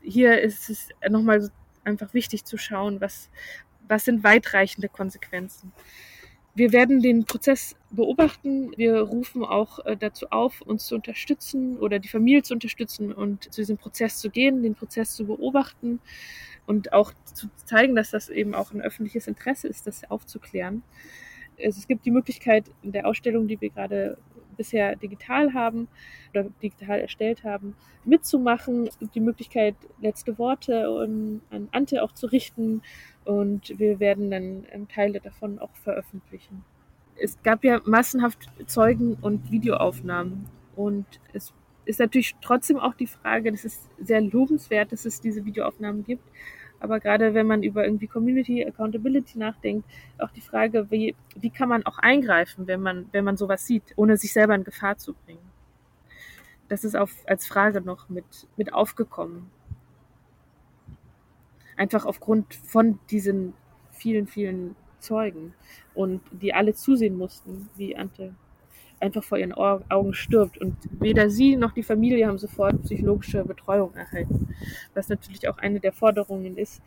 [0.00, 1.50] hier ist es nochmal
[1.84, 3.28] einfach wichtig zu schauen, was,
[3.88, 5.72] was sind weitreichende Konsequenzen.
[6.56, 8.72] Wir werden den Prozess beobachten.
[8.78, 13.52] Wir rufen auch äh, dazu auf, uns zu unterstützen oder die Familie zu unterstützen und
[13.52, 16.00] zu diesem Prozess zu gehen, den Prozess zu beobachten
[16.64, 20.82] und auch zu zeigen, dass das eben auch ein öffentliches Interesse ist, das aufzuklären.
[21.62, 24.16] Also es gibt die Möglichkeit in der Ausstellung, die wir gerade
[24.56, 25.88] bisher digital haben
[26.30, 28.86] oder digital erstellt haben, mitzumachen.
[28.86, 30.86] Es gibt die Möglichkeit, letzte Worte
[31.50, 32.82] an Ante auch zu richten
[33.24, 36.64] und wir werden dann ähm, Teile davon auch veröffentlichen.
[37.18, 41.52] Es gab ja massenhaft Zeugen- und Videoaufnahmen und es
[41.86, 46.28] ist natürlich trotzdem auch die Frage, das ist sehr lobenswert, dass es diese Videoaufnahmen gibt,
[46.80, 51.68] aber gerade wenn man über irgendwie Community Accountability nachdenkt, auch die Frage, wie, wie kann
[51.68, 55.14] man auch eingreifen, wenn man, wenn man sowas sieht, ohne sich selber in Gefahr zu
[55.14, 55.50] bringen.
[56.68, 59.50] Das ist auf, als Frage noch mit, mit aufgekommen.
[61.76, 63.54] Einfach aufgrund von diesen
[63.90, 65.54] vielen, vielen Zeugen
[65.94, 68.34] und die alle zusehen mussten, wie Ante
[69.06, 70.58] einfach vor ihren Augen stirbt.
[70.58, 74.54] Und weder sie noch die Familie haben sofort psychologische Betreuung erhalten.
[74.94, 76.82] Was natürlich auch eine der Forderungen ist,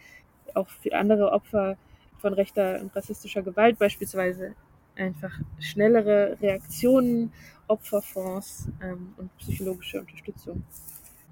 [0.53, 1.77] auch für andere Opfer
[2.19, 4.53] von rechter und rassistischer Gewalt beispielsweise
[4.95, 7.31] einfach schnellere Reaktionen,
[7.67, 10.63] Opferfonds ähm, und psychologische Unterstützung.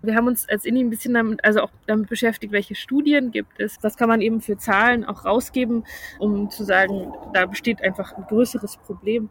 [0.03, 3.59] Wir haben uns als INI ein bisschen damit, also auch damit beschäftigt, welche Studien gibt
[3.59, 5.85] es, was kann man eben für Zahlen auch rausgeben,
[6.19, 9.29] um zu sagen, da besteht einfach ein größeres Problem.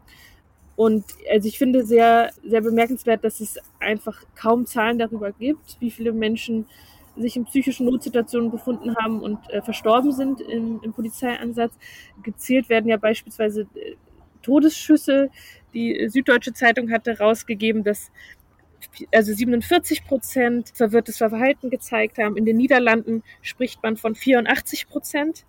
[0.77, 5.89] Und also ich finde sehr, sehr bemerkenswert, dass es einfach kaum Zahlen darüber gibt, wie
[5.89, 6.67] viele Menschen
[7.17, 11.73] sich in psychischen Notsituationen befunden haben und äh, verstorben sind im, im Polizeieinsatz.
[12.21, 13.95] Gezählt werden ja beispielsweise äh,
[14.43, 15.31] Todesschüsse.
[15.73, 18.11] Die Süddeutsche Zeitung hatte rausgegeben, dass
[19.11, 22.37] also 47 Prozent verwirrtes Verhalten gezeigt haben.
[22.37, 25.43] In den Niederlanden spricht man von 84 Prozent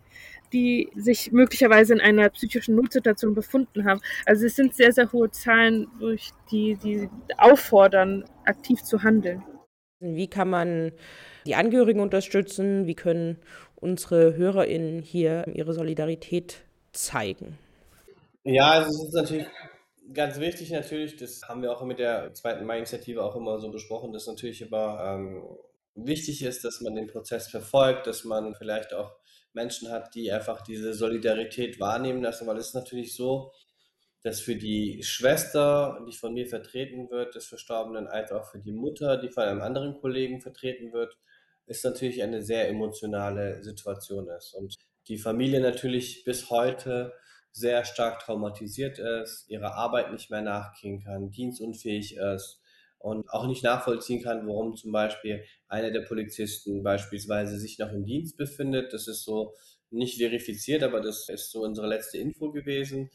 [0.52, 4.00] die sich möglicherweise in einer psychischen Notsituation befunden haben.
[4.26, 9.42] Also es sind sehr, sehr hohe Zahlen, durch die, die auffordern, aktiv zu handeln.
[10.00, 10.92] Wie kann man
[11.46, 12.86] die Angehörigen unterstützen?
[12.86, 13.38] Wie können
[13.74, 17.58] unsere HörerInnen hier ihre Solidarität zeigen?
[18.44, 19.46] Ja, also es ist natürlich
[20.12, 24.12] ganz wichtig natürlich, das haben wir auch mit der zweiten Mai-Initiative auch immer so besprochen,
[24.12, 25.42] dass natürlich immer ähm,
[25.94, 29.17] wichtig ist, dass man den Prozess verfolgt, dass man vielleicht auch
[29.52, 33.52] Menschen hat, die einfach diese Solidarität wahrnehmen lassen, weil es ist natürlich so,
[34.22, 38.72] dass für die Schwester, die von mir vertreten wird, des Verstorbenen, als auch für die
[38.72, 41.16] Mutter, die von einem anderen Kollegen vertreten wird,
[41.66, 44.54] ist natürlich eine sehr emotionale Situation ist.
[44.54, 47.12] Und die Familie natürlich bis heute
[47.52, 52.60] sehr stark traumatisiert ist, ihrer Arbeit nicht mehr nachgehen kann, dienstunfähig ist
[52.98, 58.04] und auch nicht nachvollziehen kann, warum zum Beispiel einer der Polizisten beispielsweise sich noch im
[58.04, 58.92] Dienst befindet.
[58.92, 59.54] Das ist so
[59.90, 63.10] nicht verifiziert, aber das ist so unsere letzte Info gewesen.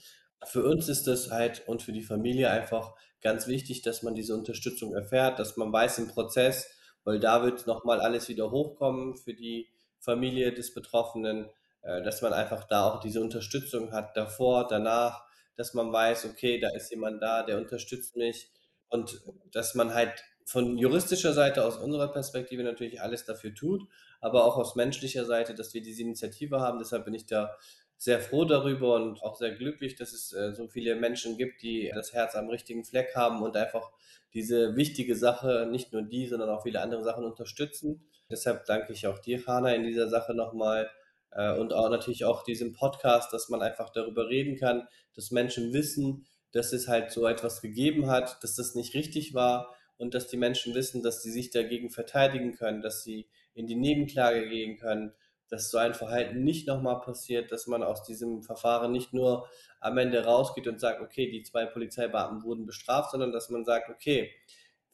[0.45, 4.35] Für uns ist das halt und für die Familie einfach ganz wichtig, dass man diese
[4.35, 6.69] Unterstützung erfährt, dass man weiß im Prozess,
[7.03, 11.49] weil da wird nochmal alles wieder hochkommen für die Familie des Betroffenen,
[11.81, 15.23] äh, dass man einfach da auch diese Unterstützung hat, davor, danach,
[15.55, 18.51] dass man weiß, okay, da ist jemand da, der unterstützt mich
[18.89, 23.87] und dass man halt von juristischer Seite aus unserer Perspektive natürlich alles dafür tut,
[24.21, 26.79] aber auch aus menschlicher Seite, dass wir diese Initiative haben.
[26.79, 27.55] Deshalb bin ich da
[27.97, 31.91] sehr froh darüber und auch sehr glücklich, dass es äh, so viele Menschen gibt, die
[31.93, 33.91] das Herz am richtigen Fleck haben und einfach
[34.33, 38.03] diese wichtige Sache, nicht nur die, sondern auch viele andere Sachen unterstützen.
[38.29, 40.89] Deshalb danke ich auch dir, Hanna, in dieser Sache nochmal
[41.31, 45.71] äh, und auch natürlich auch diesem Podcast, dass man einfach darüber reden kann, dass Menschen
[45.71, 50.27] wissen, dass es halt so etwas gegeben hat, dass das nicht richtig war und dass
[50.27, 54.77] die Menschen wissen, dass sie sich dagegen verteidigen können, dass sie in die Nebenklage gehen
[54.77, 55.13] können,
[55.49, 59.47] dass so ein Verhalten nicht nochmal passiert, dass man aus diesem Verfahren nicht nur
[59.79, 63.89] am Ende rausgeht und sagt, okay, die zwei Polizeibeamten wurden bestraft, sondern dass man sagt,
[63.89, 64.31] okay,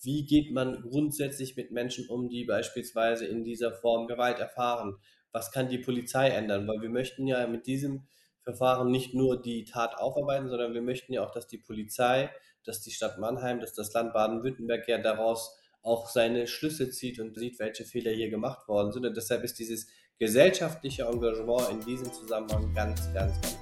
[0.01, 4.97] wie geht man grundsätzlich mit Menschen um, die beispielsweise in dieser Form Gewalt erfahren?
[5.31, 6.67] Was kann die Polizei ändern?
[6.67, 8.07] Weil wir möchten ja mit diesem
[8.41, 12.29] Verfahren nicht nur die Tat aufarbeiten, sondern wir möchten ja auch, dass die Polizei,
[12.65, 17.37] dass die Stadt Mannheim, dass das Land Baden-Württemberg ja daraus auch seine Schlüsse zieht und
[17.37, 19.05] sieht, welche Fehler hier gemacht worden sind.
[19.05, 23.59] Und deshalb ist dieses gesellschaftliche Engagement in diesem Zusammenhang ganz, ganz, ganz wichtig.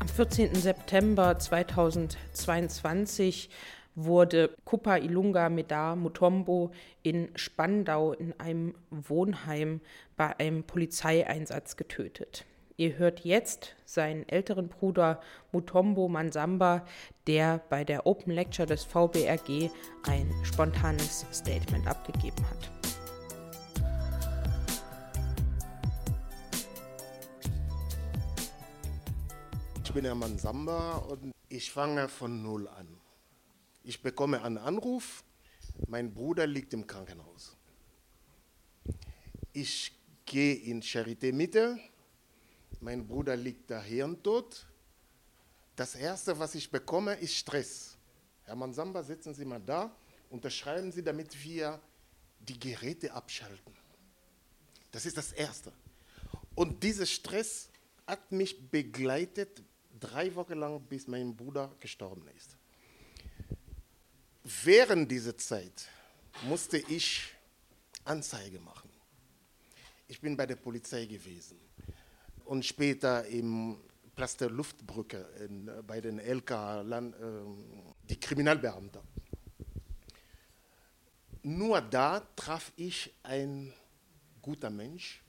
[0.00, 0.54] Am 14.
[0.54, 3.50] September 2022
[3.94, 6.70] wurde Kupa Ilunga Medar Mutombo
[7.02, 9.80] in Spandau in einem Wohnheim
[10.16, 12.44] bei einem Polizeieinsatz getötet.
[12.76, 15.20] Ihr hört jetzt seinen älteren Bruder
[15.52, 16.86] Mutombo Mansamba,
[17.26, 19.70] der bei der Open Lecture des VBRG
[20.04, 22.70] ein spontanes Statement abgegeben hat.
[29.84, 33.01] Ich bin Hermann Samba und ich fange von Null an.
[33.84, 35.24] Ich bekomme einen Anruf,
[35.88, 37.56] mein Bruder liegt im Krankenhaus.
[39.52, 39.92] Ich
[40.24, 41.78] gehe in Charité Mitte,
[42.80, 44.66] mein Bruder liegt da hirntot.
[45.76, 47.96] Das Erste, was ich bekomme, ist Stress.
[48.44, 49.94] Herr Mansamba, setzen Sie mal da,
[50.30, 51.80] unterschreiben Sie, damit wir
[52.40, 53.74] die Geräte abschalten.
[54.90, 55.72] Das ist das Erste.
[56.54, 57.70] Und dieser Stress
[58.06, 59.62] hat mich begleitet
[59.98, 62.56] drei Wochen lang, bis mein Bruder gestorben ist.
[64.44, 65.88] Während dieser Zeit
[66.42, 67.32] musste ich
[68.04, 68.90] Anzeige machen.
[70.08, 71.60] Ich bin bei der Polizei gewesen
[72.44, 73.78] und später im
[74.16, 76.50] Platz der Luftbrücke in, bei den LK,
[76.82, 77.18] Land, äh,
[78.08, 79.00] die Kriminalbeamten.
[81.44, 83.72] Nur da traf ich einen
[84.40, 85.22] guten Mensch,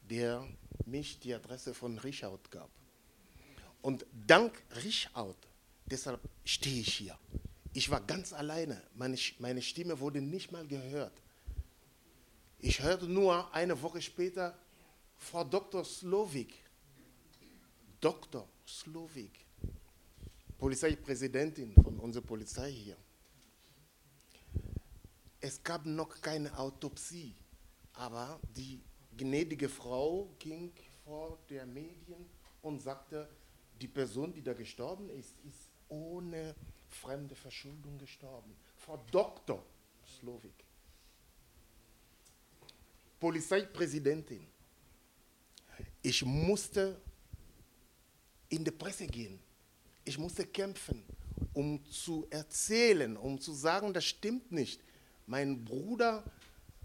[0.00, 0.46] der
[0.84, 2.70] mich die Adresse von Richard gab.
[3.82, 5.36] Und dank Richard,
[5.86, 7.18] deshalb stehe ich hier.
[7.72, 8.82] Ich war ganz alleine.
[8.94, 11.12] Meine, meine Stimme wurde nicht mal gehört.
[12.58, 14.58] Ich hörte nur eine Woche später
[15.16, 15.84] Frau Dr.
[15.84, 16.54] Slowik.
[18.00, 18.48] Dr.
[18.66, 19.44] Slowik.
[20.58, 22.96] Polizeipräsidentin von unserer Polizei hier.
[25.40, 27.34] Es gab noch keine Autopsie,
[27.92, 28.82] aber die
[29.16, 30.72] gnädige Frau ging
[31.04, 32.28] vor der Medien
[32.62, 33.28] und sagte,
[33.80, 36.56] die Person, die da gestorben ist, ist ohne
[36.98, 38.56] fremde Verschuldung gestorben.
[38.76, 39.64] Frau Dr.
[40.18, 40.64] Slowik.
[43.18, 44.46] Polizeipräsidentin.
[46.02, 47.00] Ich musste
[48.48, 49.38] in die Presse gehen.
[50.04, 51.04] Ich musste kämpfen,
[51.52, 54.80] um zu erzählen, um zu sagen, das stimmt nicht.
[55.26, 56.24] Mein Bruder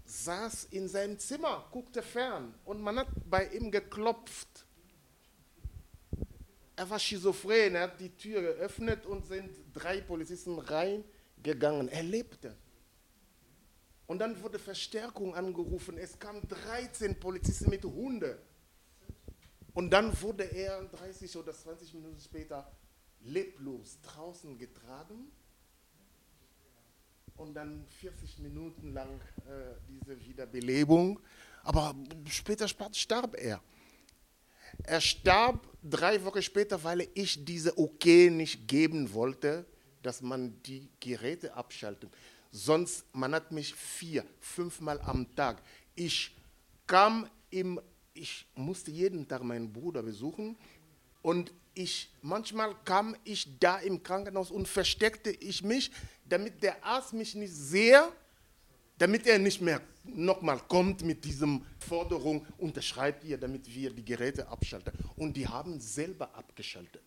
[0.04, 4.66] saß in seinem Zimmer, guckte fern und man hat bei ihm geklopft.
[6.76, 11.88] Er war schizophren, er hat die Tür geöffnet und sind drei Polizisten reingegangen.
[11.88, 12.56] Er lebte.
[14.06, 15.96] Und dann wurde Verstärkung angerufen.
[15.96, 18.36] Es kamen 13 Polizisten mit Hunden.
[19.72, 22.70] Und dann wurde er 30 oder 20 Minuten später
[23.20, 25.32] leblos draußen getragen
[27.36, 31.18] und dann 40 Minuten lang äh, diese Wiederbelebung.
[31.62, 31.94] Aber
[32.28, 33.60] später starb er.
[34.82, 39.64] Er starb drei Wochen später, weil ich diese Okay nicht geben wollte,
[40.02, 42.10] dass man die Geräte abschaltet.
[42.50, 45.62] Sonst, man hat mich vier, fünfmal am Tag.
[45.94, 46.36] Ich
[46.86, 47.80] kam im,
[48.12, 50.56] ich musste jeden Tag meinen Bruder besuchen
[51.22, 55.90] und ich, manchmal kam ich da im Krankenhaus und versteckte ich mich,
[56.28, 58.12] damit der Arzt mich nicht sehe,
[58.98, 64.46] damit er nicht mehr nochmal kommt mit diesem Forderung, unterschreibt ihr, damit wir die Geräte
[64.48, 64.92] abschalten.
[65.16, 67.02] Und die haben selber abgeschaltet.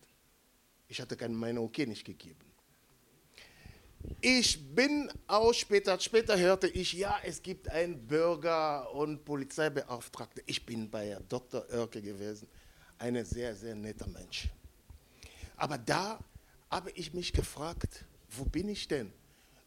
[0.88, 2.48] Ich hatte keine Meinung, okay, nicht gegeben.
[4.20, 10.42] Ich bin auch später, später hörte ich, ja, es gibt einen Bürger- und Polizeibeauftragten.
[10.46, 11.64] Ich bin bei Dr.
[11.70, 12.48] Oerke gewesen,
[12.98, 14.48] ein sehr, sehr netter Mensch.
[15.56, 16.18] Aber da
[16.70, 19.12] habe ich mich gefragt, wo bin ich denn?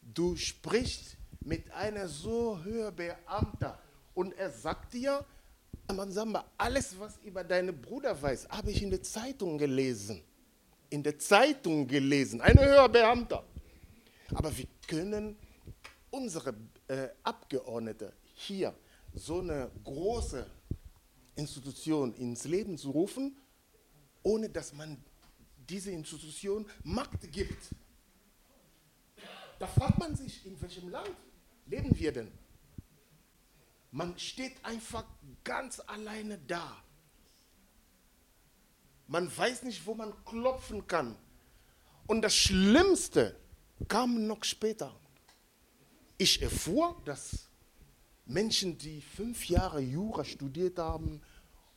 [0.02, 3.80] Du sprichst mit einer so höheren Beamter
[4.14, 5.26] und er sagt dir,
[5.92, 10.24] Mansamba, alles, was über deinen Bruder weiß, habe ich in der Zeitung gelesen.
[10.90, 13.44] In der Zeitung gelesen, ein höherer Beamter.
[14.34, 15.38] Aber wir können
[16.10, 16.54] unsere
[16.88, 18.74] äh, Abgeordnete hier
[19.14, 20.46] so eine große
[21.36, 23.36] Institution ins Leben zu rufen,
[24.24, 24.98] ohne dass man
[25.58, 27.70] diese Institution Macht gibt.
[29.60, 31.12] Da fragt man sich, in welchem Land
[31.72, 32.32] leben wir denn?
[33.92, 35.06] Man steht einfach
[35.44, 36.84] ganz alleine da.
[39.08, 41.18] Man weiß nicht, wo man klopfen kann.
[42.08, 43.36] Und das Schlimmste
[43.88, 44.96] kam noch später.
[46.18, 47.50] Ich erfuhr, dass
[48.26, 51.22] Menschen, die fünf Jahre Jura studiert haben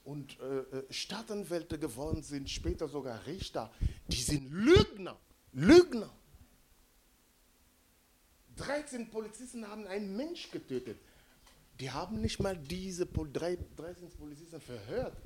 [0.05, 3.73] und äh, äh, Staatsanwälte geworden sind, später sogar Richter,
[4.09, 5.19] die sind Lügner.
[5.53, 6.13] Lügner.
[8.57, 10.99] 13 Polizisten haben einen Mensch getötet.
[11.81, 15.17] Die haben nicht mal diese 13 Polizisten verhört.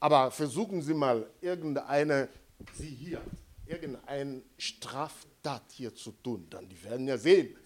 [0.00, 2.28] Aber versuchen Sie mal, irgendeine,
[2.74, 3.22] Sie hier,
[3.66, 6.46] irgendeine Straftat hier zu tun.
[6.50, 7.56] Dann die werden ja sehen,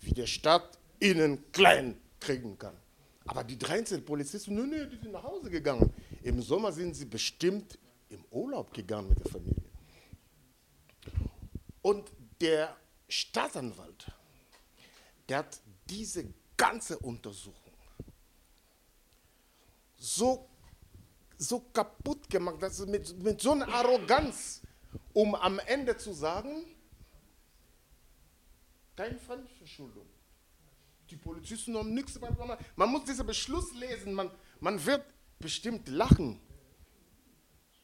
[0.00, 2.74] wie der Staat Ihnen klein kriegen kann.
[3.26, 5.92] Aber die 13 Polizisten, nö, nö, die sind nach Hause gegangen.
[6.22, 7.78] Im Sommer sind sie bestimmt
[8.08, 9.64] im Urlaub gegangen mit der Familie.
[11.82, 12.74] Und der
[13.08, 14.10] Staatsanwalt,
[15.28, 17.68] der hat diese ganze Untersuchung
[19.98, 20.48] so,
[21.36, 24.62] so kaputt gemacht, dass mit, mit so einer Arroganz,
[25.12, 26.64] um am Ende zu sagen,
[28.96, 30.06] keine Fremdverschuldung.
[31.10, 32.18] Die Polizisten haben nichts.
[32.76, 34.30] Man muss diesen Beschluss lesen, man,
[34.60, 35.04] man wird
[35.38, 36.40] bestimmt lachen.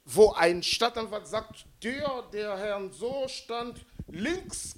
[0.04, 4.74] Wo ein Stadtanwalt sagt, der, der Herrn so stand links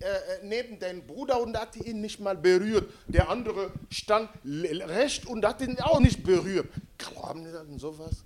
[0.00, 2.92] äh, äh neben deinem Bruder und hat ihn nicht mal berührt.
[3.06, 6.68] Der andere stand rechts und hat ihn auch nicht berührt.
[6.98, 8.24] Glauben Sie an sowas?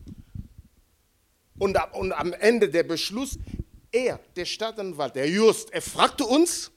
[1.59, 3.39] Und, und am Ende der Beschluss,
[3.93, 6.71] er, der Stadtanwalt, der Just, er fragte uns,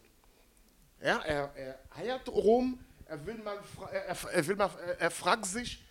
[1.02, 3.58] ja, er, er eiert rum, er, will mal,
[3.92, 4.70] er, er, will mal,
[5.00, 5.84] er fragt sich,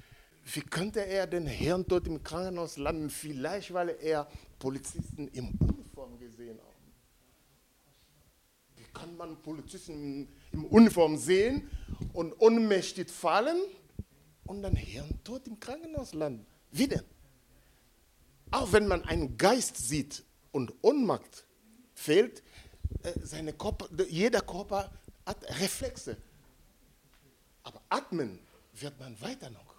[0.44, 3.10] wie könnte er den Herrn dort im Krankenhaus landen?
[3.10, 4.28] Vielleicht, weil er
[4.58, 6.60] Polizisten im Uniform gesehen
[8.98, 11.70] kann man Polizisten im Uniform sehen
[12.12, 13.60] und ohnmächtig fallen
[14.44, 16.46] und dann Herrn dort im Krankenhaus landen?
[16.72, 17.04] Wie denn?
[18.50, 21.44] Auch wenn man einen Geist sieht und Ohnmacht
[21.94, 22.42] fehlt,
[23.02, 24.90] äh, seine Körper, jeder Körper
[25.26, 26.16] hat Reflexe.
[27.64, 28.38] Aber atmen
[28.72, 29.74] wird man weiter noch.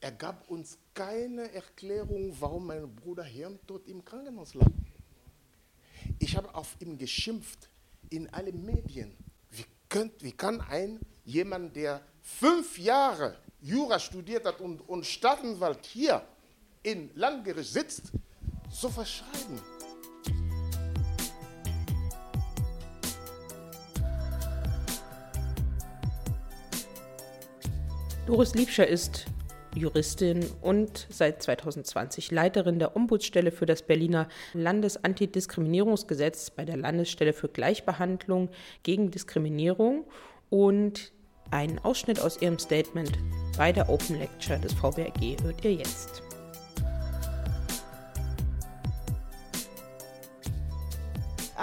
[0.00, 4.66] Er gab uns keine Erklärung, warum mein Bruder hirntot im Krankenhaus lag.
[6.18, 7.68] Ich habe auf ihn geschimpft
[8.10, 9.12] in allen Medien.
[9.50, 15.86] Wie, könnt, wie kann ein jemand, der fünf Jahre Jura studiert hat und, und Staatsanwalt
[15.86, 16.24] hier
[16.82, 18.12] in Landgericht sitzt,
[18.70, 19.60] so verschreiben?
[28.26, 29.26] Doris Liebscher ist
[29.74, 37.48] Juristin und seit 2020 Leiterin der Ombudsstelle für das Berliner Landesantidiskriminierungsgesetz bei der Landesstelle für
[37.48, 38.50] Gleichbehandlung
[38.82, 40.04] gegen Diskriminierung
[40.50, 41.12] und
[41.50, 43.12] einen Ausschnitt aus ihrem Statement
[43.56, 46.22] bei der Open Lecture des VBRG hört ihr jetzt.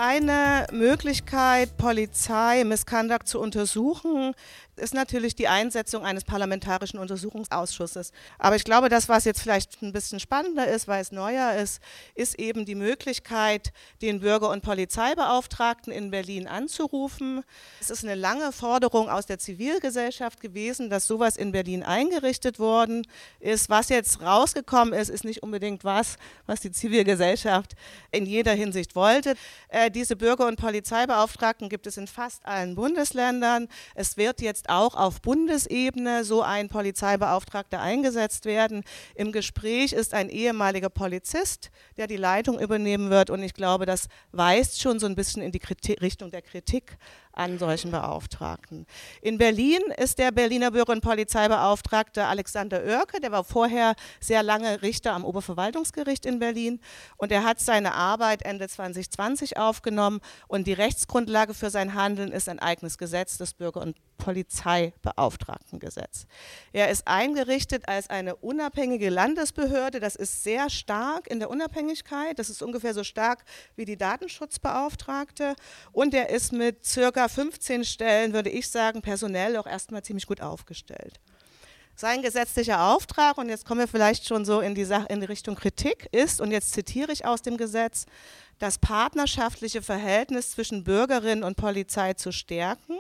[0.01, 4.33] Eine Möglichkeit, Polizei Misconduct zu untersuchen,
[4.79, 8.11] ist natürlich die Einsetzung eines parlamentarischen Untersuchungsausschusses.
[8.37, 11.81] Aber ich glaube, das, was jetzt vielleicht ein bisschen spannender ist, weil es neuer ist,
[12.15, 13.71] ist eben die Möglichkeit,
[14.01, 17.43] den Bürger- und Polizeibeauftragten in Berlin anzurufen.
[17.79, 23.05] Es ist eine lange Forderung aus der Zivilgesellschaft gewesen, dass sowas in Berlin eingerichtet worden
[23.39, 23.69] ist.
[23.69, 26.15] Was jetzt rausgekommen ist, ist nicht unbedingt was,
[26.45, 27.73] was die Zivilgesellschaft
[28.11, 29.35] in jeder Hinsicht wollte.
[29.67, 33.67] Äh, diese Bürger- und Polizeibeauftragten gibt es in fast allen Bundesländern.
[33.95, 38.83] Es wird jetzt auch auf Bundesebene so ein Polizeibeauftragter eingesetzt werden.
[39.15, 43.29] Im Gespräch ist ein ehemaliger Polizist, der die Leitung übernehmen wird.
[43.29, 46.97] Und ich glaube, das weist schon so ein bisschen in die Kritik, Richtung der Kritik
[47.33, 48.85] an solchen Beauftragten.
[49.21, 54.81] In Berlin ist der Berliner Bürger- und Polizeibeauftragte Alexander Oerke, der war vorher sehr lange
[54.81, 56.79] Richter am Oberverwaltungsgericht in Berlin.
[57.17, 60.19] Und er hat seine Arbeit Ende 2020 aufgenommen.
[60.47, 66.25] Und die Rechtsgrundlage für sein Handeln ist ein eigenes Gesetz, das Bürger- und Polizeibeauftragtengesetz.
[66.73, 72.49] Er ist eingerichtet als eine unabhängige Landesbehörde, das ist sehr stark in der Unabhängigkeit, das
[72.49, 75.55] ist ungefähr so stark wie die Datenschutzbeauftragte.
[75.91, 80.41] Und er ist mit circa 15 Stellen, würde ich sagen, personell auch erstmal ziemlich gut
[80.41, 81.19] aufgestellt.
[81.95, 85.55] Sein gesetzlicher Auftrag, und jetzt kommen wir vielleicht schon so in die, in die Richtung
[85.55, 88.05] Kritik, ist, und jetzt zitiere ich aus dem Gesetz,
[88.59, 92.97] das partnerschaftliche Verhältnis zwischen Bürgerin und Polizei zu stärken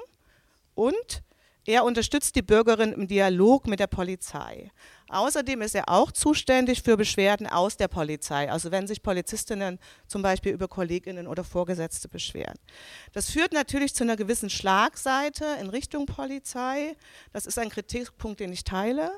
[0.75, 1.23] und
[1.65, 4.71] er unterstützt die Bürgerin im Dialog mit der Polizei.
[5.09, 10.21] Außerdem ist er auch zuständig für Beschwerden aus der Polizei, also wenn sich Polizistinnen zum
[10.21, 12.57] Beispiel über Kolleginnen oder Vorgesetzte beschweren.
[13.13, 16.95] Das führt natürlich zu einer gewissen Schlagseite in Richtung Polizei.
[17.33, 19.11] Das ist ein Kritikpunkt, den ich teile.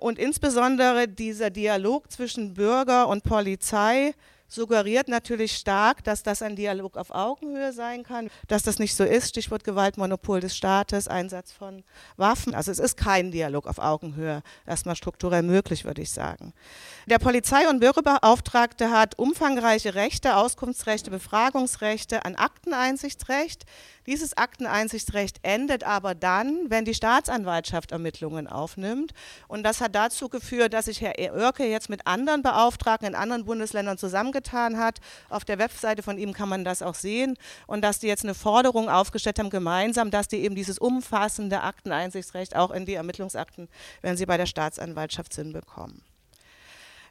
[0.00, 4.14] Und insbesondere dieser Dialog zwischen Bürger und Polizei
[4.52, 9.04] suggeriert natürlich stark, dass das ein Dialog auf Augenhöhe sein kann, dass das nicht so
[9.04, 11.84] ist, Stichwort Gewaltmonopol des Staates, Einsatz von
[12.16, 12.54] Waffen.
[12.54, 16.52] Also es ist kein Dialog auf Augenhöhe, erstmal strukturell möglich, würde ich sagen.
[17.06, 23.64] Der Polizei- und Bürgerbeauftragte hat umfangreiche Rechte, Auskunftsrechte, Befragungsrechte, ein Akteneinsichtsrecht.
[24.06, 29.14] Dieses Akteneinsichtsrecht endet aber dann, wenn die Staatsanwaltschaft Ermittlungen aufnimmt.
[29.48, 33.46] Und das hat dazu geführt, dass sich Herr Oerke jetzt mit anderen Beauftragten in anderen
[33.46, 35.00] Bundesländern zusammengetan hat.
[35.28, 37.36] Auf der Webseite von ihm kann man das auch sehen.
[37.66, 42.54] Und dass die jetzt eine Forderung aufgestellt haben, gemeinsam, dass die eben dieses umfassende Akteneinsichtsrecht
[42.54, 43.68] auch in die Ermittlungsakten,
[44.02, 46.04] wenn sie bei der Staatsanwaltschaft sind, bekommen.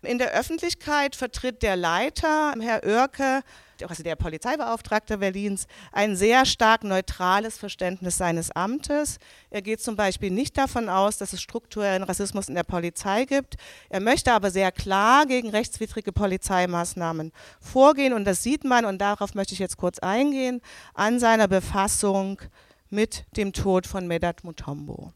[0.03, 3.43] In der Öffentlichkeit vertritt der Leiter, Herr Oerke,
[3.87, 9.19] also der Polizeibeauftragte Berlins, ein sehr stark neutrales Verständnis seines Amtes.
[9.51, 13.55] Er geht zum Beispiel nicht davon aus, dass es strukturellen Rassismus in der Polizei gibt.
[13.89, 19.35] Er möchte aber sehr klar gegen rechtswidrige Polizeimaßnahmen vorgehen und das sieht man, und darauf
[19.35, 20.61] möchte ich jetzt kurz eingehen,
[20.95, 22.41] an seiner Befassung
[22.89, 25.13] mit dem Tod von Medat Mutombo.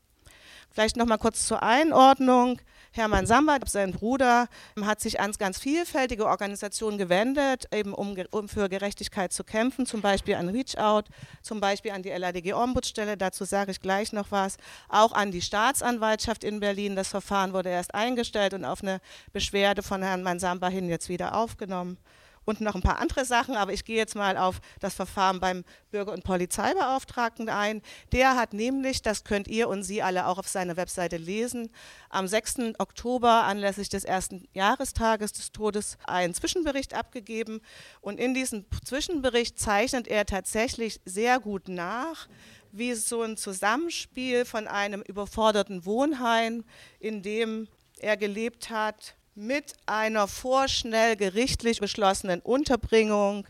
[0.70, 2.60] Vielleicht noch mal kurz zur Einordnung.
[2.96, 4.48] Hermann Samba, sein Bruder,
[4.82, 10.02] hat sich an ganz vielfältige Organisationen gewendet, eben um, um für Gerechtigkeit zu kämpfen, zum
[10.02, 11.08] Beispiel an Reach Out,
[11.42, 14.56] zum Beispiel an die LADG-Ombudsstelle, dazu sage ich gleich noch was,
[14.88, 16.96] auch an die Staatsanwaltschaft in Berlin.
[16.96, 19.02] Das Verfahren wurde erst eingestellt und auf eine
[19.34, 21.98] Beschwerde von Herrn Samba hin jetzt wieder aufgenommen
[22.46, 25.64] und noch ein paar andere Sachen, aber ich gehe jetzt mal auf das Verfahren beim
[25.92, 27.82] Bürger- und Polizeibeauftragten ein.
[28.12, 31.70] Der hat nämlich, das könnt ihr und Sie alle auch auf seiner Webseite lesen,
[32.10, 32.76] am 6.
[32.78, 37.62] Oktober anlässlich des ersten Jahrestages des Todes einen Zwischenbericht abgegeben
[38.02, 42.28] und in diesem Zwischenbericht zeichnet er tatsächlich sehr gut nach,
[42.72, 46.66] wie so ein Zusammenspiel von einem überforderten Wohnheim,
[47.00, 47.68] in dem
[48.00, 53.46] er gelebt hat, mit einer vorschnell gerichtlich beschlossenen Unterbringung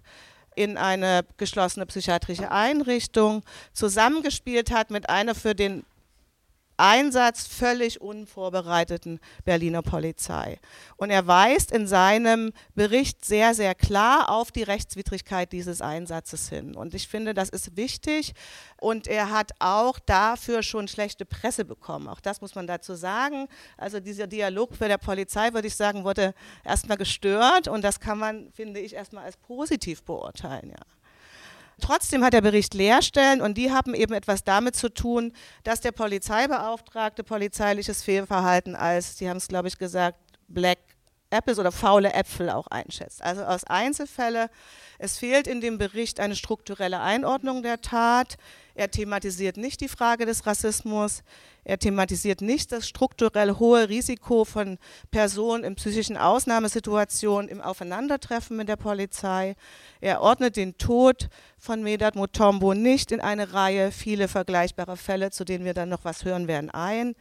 [0.56, 5.86] in eine geschlossene psychiatrische Einrichtung zusammengespielt hat mit einer für den
[6.78, 10.60] Einsatz völlig unvorbereiteten Berliner Polizei.
[10.98, 16.76] Und er weist in seinem Bericht sehr, sehr klar auf die Rechtswidrigkeit dieses Einsatzes hin.
[16.76, 18.34] Und ich finde, das ist wichtig.
[18.80, 22.08] Und er hat auch dafür schon schlechte Presse bekommen.
[22.08, 23.48] Auch das muss man dazu sagen.
[23.78, 27.68] Also dieser Dialog für der Polizei, würde ich sagen, wurde erstmal gestört.
[27.68, 30.70] Und das kann man, finde ich, erstmal als positiv beurteilen.
[30.72, 30.95] Ja.
[31.82, 35.92] Trotzdem hat der Bericht Leerstellen und die haben eben etwas damit zu tun, dass der
[35.92, 40.18] Polizeibeauftragte polizeiliches Fehlverhalten als, Sie haben es glaube ich gesagt,
[40.48, 40.80] Black
[41.30, 43.22] Apples oder faule Äpfel auch einschätzt.
[43.22, 44.50] Also aus Einzelfällen.
[44.98, 48.38] Es fehlt in dem Bericht eine strukturelle Einordnung der Tat.
[48.76, 51.24] Er thematisiert nicht die Frage des Rassismus.
[51.64, 54.78] Er thematisiert nicht das strukturell hohe Risiko von
[55.12, 59.56] Personen in psychischen Ausnahmesituationen im Aufeinandertreffen mit der Polizei.
[60.00, 65.44] Er ordnet den Tod von Medat Mutombo nicht in eine Reihe viele vergleichbare Fälle, zu
[65.44, 67.16] denen wir dann noch was hören werden, ein.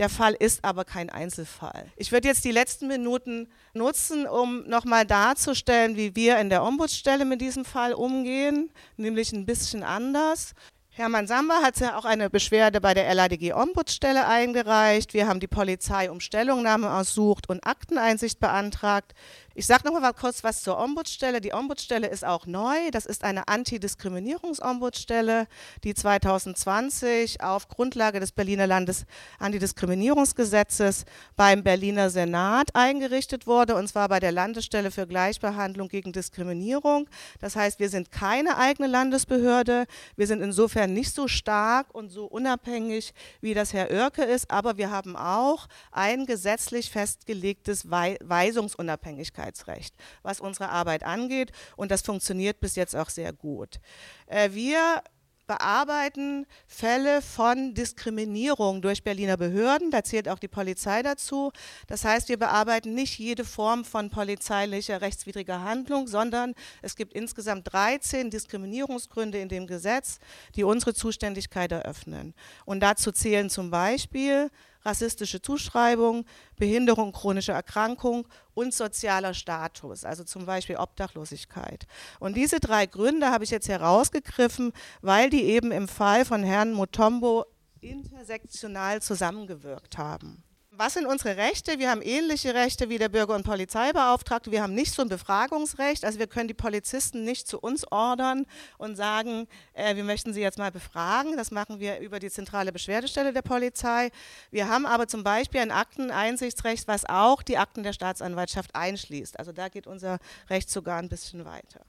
[0.00, 1.92] Der Fall ist aber kein Einzelfall.
[1.94, 7.26] Ich würde jetzt die letzten Minuten nutzen, um nochmal darzustellen, wie wir in der Ombudsstelle
[7.26, 10.54] mit diesem Fall umgehen, nämlich ein bisschen anders.
[10.88, 15.12] Hermann Samba hat ja auch eine Beschwerde bei der LADG-Ombudsstelle eingereicht.
[15.12, 19.12] Wir haben die Polizei um Stellungnahme aussucht und Akteneinsicht beantragt.
[19.56, 21.40] Ich sage noch mal kurz was zur Ombudsstelle.
[21.40, 22.92] Die Ombudsstelle ist auch neu.
[22.92, 25.48] Das ist eine Antidiskriminierungsombudsstelle,
[25.82, 29.06] die 2020 auf Grundlage des Berliner Landes
[29.40, 37.08] Antidiskriminierungsgesetzes beim Berliner Senat eingerichtet wurde, und zwar bei der Landesstelle für Gleichbehandlung gegen Diskriminierung.
[37.40, 39.86] Das heißt, wir sind keine eigene Landesbehörde.
[40.14, 44.76] Wir sind insofern nicht so stark und so unabhängig, wie das Herr Oerke ist, aber
[44.76, 49.39] wir haben auch ein gesetzlich festgelegtes Weisungsunabhängigkeit.
[49.40, 51.52] Öffentlichkeitsrecht, was unsere Arbeit angeht.
[51.76, 53.80] Und das funktioniert bis jetzt auch sehr gut.
[54.26, 55.02] Äh, wir
[55.46, 59.90] bearbeiten Fälle von Diskriminierung durch Berliner Behörden.
[59.90, 61.50] Da zählt auch die Polizei dazu.
[61.88, 67.72] Das heißt, wir bearbeiten nicht jede Form von polizeilicher rechtswidriger Handlung, sondern es gibt insgesamt
[67.72, 70.20] 13 Diskriminierungsgründe in dem Gesetz,
[70.54, 72.32] die unsere Zuständigkeit eröffnen.
[72.64, 74.52] Und dazu zählen zum Beispiel
[74.82, 76.24] rassistische Zuschreibung,
[76.56, 81.86] Behinderung, chronische Erkrankung und sozialer Status, also zum Beispiel Obdachlosigkeit.
[82.18, 84.72] Und diese drei Gründe habe ich jetzt herausgegriffen,
[85.02, 87.46] weil die eben im Fall von Herrn Mutombo
[87.80, 90.42] intersektional zusammengewirkt haben.
[90.80, 91.78] Was sind unsere Rechte?
[91.78, 94.50] Wir haben ähnliche Rechte wie der Bürger- und Polizeibeauftragte.
[94.50, 96.06] Wir haben nicht so ein Befragungsrecht.
[96.06, 98.46] Also wir können die Polizisten nicht zu uns ordern
[98.78, 101.36] und sagen, äh, wir möchten sie jetzt mal befragen.
[101.36, 104.08] Das machen wir über die zentrale Beschwerdestelle der Polizei.
[104.50, 109.38] Wir haben aber zum Beispiel ein Akteneinsichtsrecht, was auch die Akten der Staatsanwaltschaft einschließt.
[109.38, 110.18] Also da geht unser
[110.48, 111.84] Recht sogar ein bisschen weiter.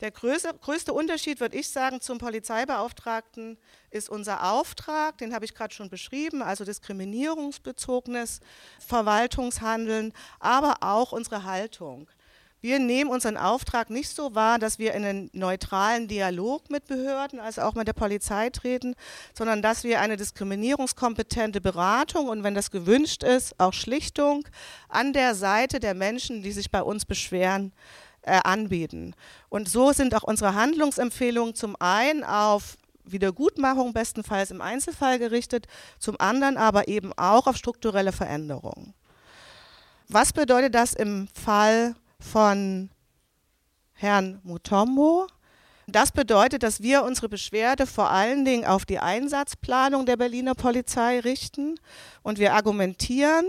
[0.00, 3.56] Der größte, Unterschied, würde ich sagen, zum Polizeibeauftragten
[3.90, 8.40] ist unser Auftrag, den habe ich gerade schon beschrieben, also diskriminierungsbezogenes
[8.86, 12.10] Verwaltungshandeln, aber auch unsere Haltung.
[12.60, 17.38] Wir nehmen unseren Auftrag nicht so wahr, dass wir in einen neutralen Dialog mit Behörden,
[17.38, 18.96] also auch mit der Polizei treten,
[19.34, 24.48] sondern dass wir eine diskriminierungskompetente Beratung und wenn das gewünscht ist, auch Schlichtung
[24.88, 27.72] an der Seite der Menschen, die sich bei uns beschweren,
[28.26, 29.14] äh, anbieten.
[29.48, 35.66] Und so sind auch unsere Handlungsempfehlungen zum einen auf Wiedergutmachung bestenfalls im Einzelfall gerichtet,
[35.98, 38.94] zum anderen aber eben auch auf strukturelle Veränderungen.
[40.08, 42.90] Was bedeutet das im Fall von
[43.94, 45.26] Herrn Mutombo?
[45.88, 51.20] Das bedeutet, dass wir unsere Beschwerde vor allen Dingen auf die Einsatzplanung der Berliner Polizei
[51.20, 51.78] richten
[52.24, 53.46] und wir argumentieren,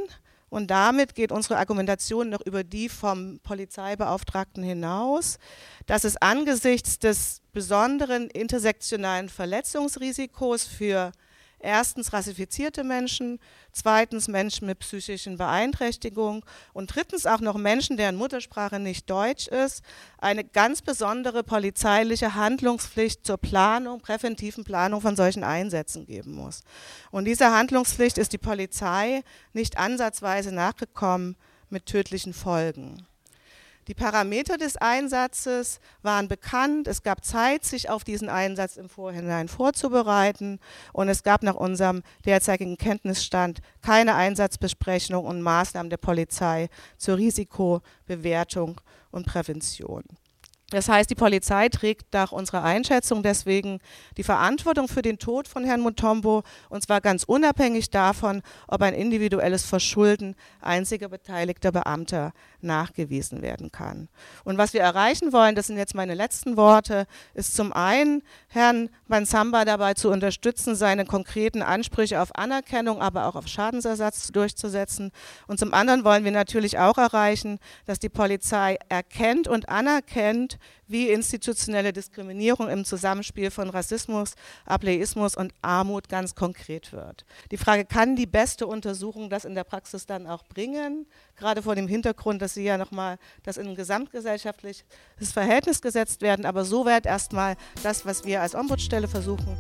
[0.50, 5.40] und damit geht unsere Argumentation noch über die vom Polizeibeauftragten hinaus,
[5.86, 11.12] dass es angesichts des besonderen intersektionalen Verletzungsrisikos für
[11.60, 13.40] Erstens rassifizierte Menschen,
[13.72, 19.84] zweitens Menschen mit psychischen Beeinträchtigungen und drittens auch noch Menschen, deren Muttersprache nicht Deutsch ist,
[20.20, 26.62] eine ganz besondere polizeiliche Handlungspflicht zur Planung, präventiven Planung von solchen Einsätzen geben muss.
[27.10, 31.36] Und dieser Handlungspflicht ist die Polizei nicht ansatzweise nachgekommen
[31.70, 33.08] mit tödlichen Folgen.
[33.88, 36.88] Die Parameter des Einsatzes waren bekannt.
[36.88, 40.60] Es gab Zeit, sich auf diesen Einsatz im Vorhinein vorzubereiten.
[40.92, 46.68] Und es gab nach unserem derzeitigen Kenntnisstand keine Einsatzbesprechung und Maßnahmen der Polizei
[46.98, 48.82] zur Risikobewertung
[49.12, 50.04] und Prävention.
[50.70, 53.80] Das heißt, die Polizei trägt nach unserer Einschätzung deswegen
[54.18, 58.94] die Verantwortung für den Tod von Herrn Mutombo und zwar ganz unabhängig davon, ob ein
[58.94, 64.10] individuelles Verschulden einziger beteiligter Beamter nachgewiesen werden kann.
[64.44, 68.90] Und was wir erreichen wollen, das sind jetzt meine letzten Worte, ist zum einen Herrn
[69.08, 75.12] Bansamba dabei zu unterstützen, seine konkreten Ansprüche auf Anerkennung, aber auch auf Schadensersatz durchzusetzen.
[75.48, 81.10] Und zum anderen wollen wir natürlich auch erreichen, dass die Polizei erkennt und anerkennt, wie
[81.10, 84.34] institutionelle Diskriminierung im Zusammenspiel von Rassismus,
[84.66, 87.26] Ableismus und Armut ganz konkret wird.
[87.52, 91.06] Die Frage, kann die beste Untersuchung das in der Praxis dann auch bringen?
[91.36, 94.86] Gerade vor dem Hintergrund, dass sie ja nochmal, das in ein gesamtgesellschaftliches
[95.34, 96.46] Verhältnis gesetzt werden.
[96.46, 99.58] Aber so wird erstmal das, was wir als Ombudsstelle versuchen,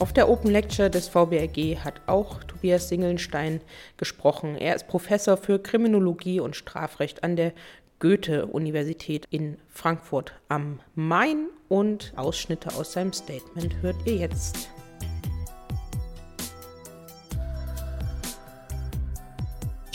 [0.00, 3.60] Auf der Open Lecture des VBRG hat auch Tobias Singelstein
[3.98, 4.56] gesprochen.
[4.56, 7.52] Er ist Professor für Kriminologie und Strafrecht an der
[7.98, 14.70] Goethe-Universität in Frankfurt am Main und Ausschnitte aus seinem Statement hört ihr jetzt.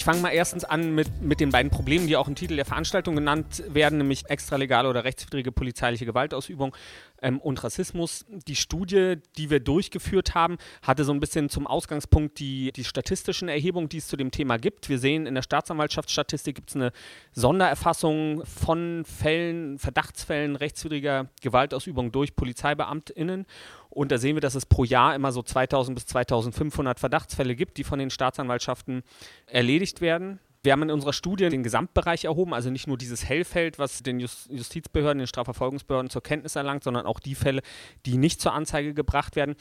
[0.05, 3.15] Fange mal erstens an mit, mit den beiden Problemen, die auch im Titel der Veranstaltung
[3.15, 6.75] genannt werden, nämlich extralegale oder rechtswidrige polizeiliche Gewaltausübung
[7.23, 8.23] ähm, und Rassismus.
[8.29, 13.49] Die Studie, die wir durchgeführt haben, hatte so ein bisschen zum Ausgangspunkt die, die statistischen
[13.49, 14.89] Erhebungen, die es zu dem Thema gibt.
[14.89, 16.91] Wir sehen in der Staatsanwaltschaftsstatistik gibt es eine
[17.31, 23.47] Sondererfassung von Fällen, Verdachtsfällen rechtswidriger Gewaltausübung durch PolizeibeamtInnen.
[23.95, 27.77] Und da sehen wir, dass es pro Jahr immer so 2000 bis 2500 Verdachtsfälle gibt,
[27.77, 29.03] die von den Staatsanwaltschaften
[29.47, 30.39] erledigt werden.
[30.65, 34.19] Wir haben in unserer Studie den Gesamtbereich erhoben, also nicht nur dieses Hellfeld, was den
[34.19, 37.61] Justizbehörden, den Strafverfolgungsbehörden zur Kenntnis erlangt, sondern auch die Fälle,
[38.05, 39.55] die nicht zur Anzeige gebracht werden.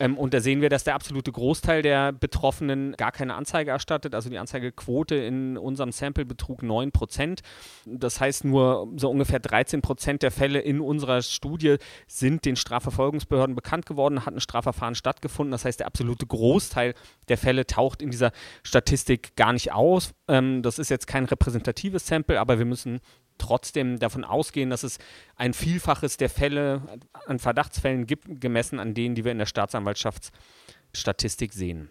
[0.00, 4.14] Ähm, und da sehen wir, dass der absolute Großteil der Betroffenen gar keine Anzeige erstattet.
[4.14, 7.40] Also die Anzeigequote in unserem Sample betrug 9 Prozent.
[7.86, 11.76] Das heißt, nur so ungefähr 13 Prozent der Fälle in unserer Studie
[12.08, 15.52] sind den Strafverfolgungsbehörden bekannt geworden, hat ein Strafverfahren stattgefunden.
[15.52, 16.94] Das heißt, der absolute Großteil
[17.28, 18.32] der Fälle taucht in dieser
[18.64, 20.14] Statistik gar nicht aus.
[20.28, 23.00] Ähm, das ist jetzt kein repräsentatives Sample, aber wir müssen
[23.38, 24.98] trotzdem davon ausgehen, dass es
[25.36, 26.82] ein Vielfaches der Fälle
[27.26, 31.88] an Verdachtsfällen gibt, gemessen an denen, die wir in der Staatsanwaltschaftsstatistik sehen.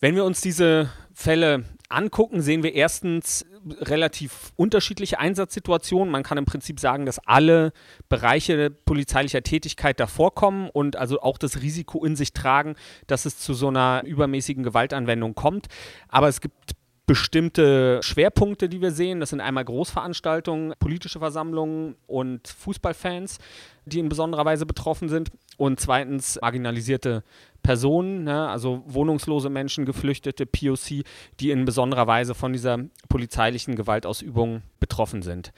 [0.00, 3.46] Wenn wir uns diese Fälle angucken, sehen wir erstens
[3.80, 6.10] relativ unterschiedliche Einsatzsituationen.
[6.10, 7.72] Man kann im Prinzip sagen, dass alle
[8.08, 12.74] Bereiche polizeilicher Tätigkeit da vorkommen und also auch das Risiko in sich tragen,
[13.06, 15.68] dass es zu so einer übermäßigen Gewaltanwendung kommt.
[16.08, 16.74] Aber es gibt
[17.06, 19.20] bestimmte Schwerpunkte, die wir sehen.
[19.20, 23.38] Das sind einmal Großveranstaltungen, politische Versammlungen und Fußballfans,
[23.86, 25.30] die in besonderer Weise betroffen sind.
[25.56, 27.24] Und zweitens marginalisierte
[27.62, 31.04] Personen, ne, also wohnungslose Menschen, Geflüchtete, POC,
[31.40, 32.78] die in besonderer Weise von dieser
[33.08, 35.52] polizeilichen Gewaltausübung betroffen sind.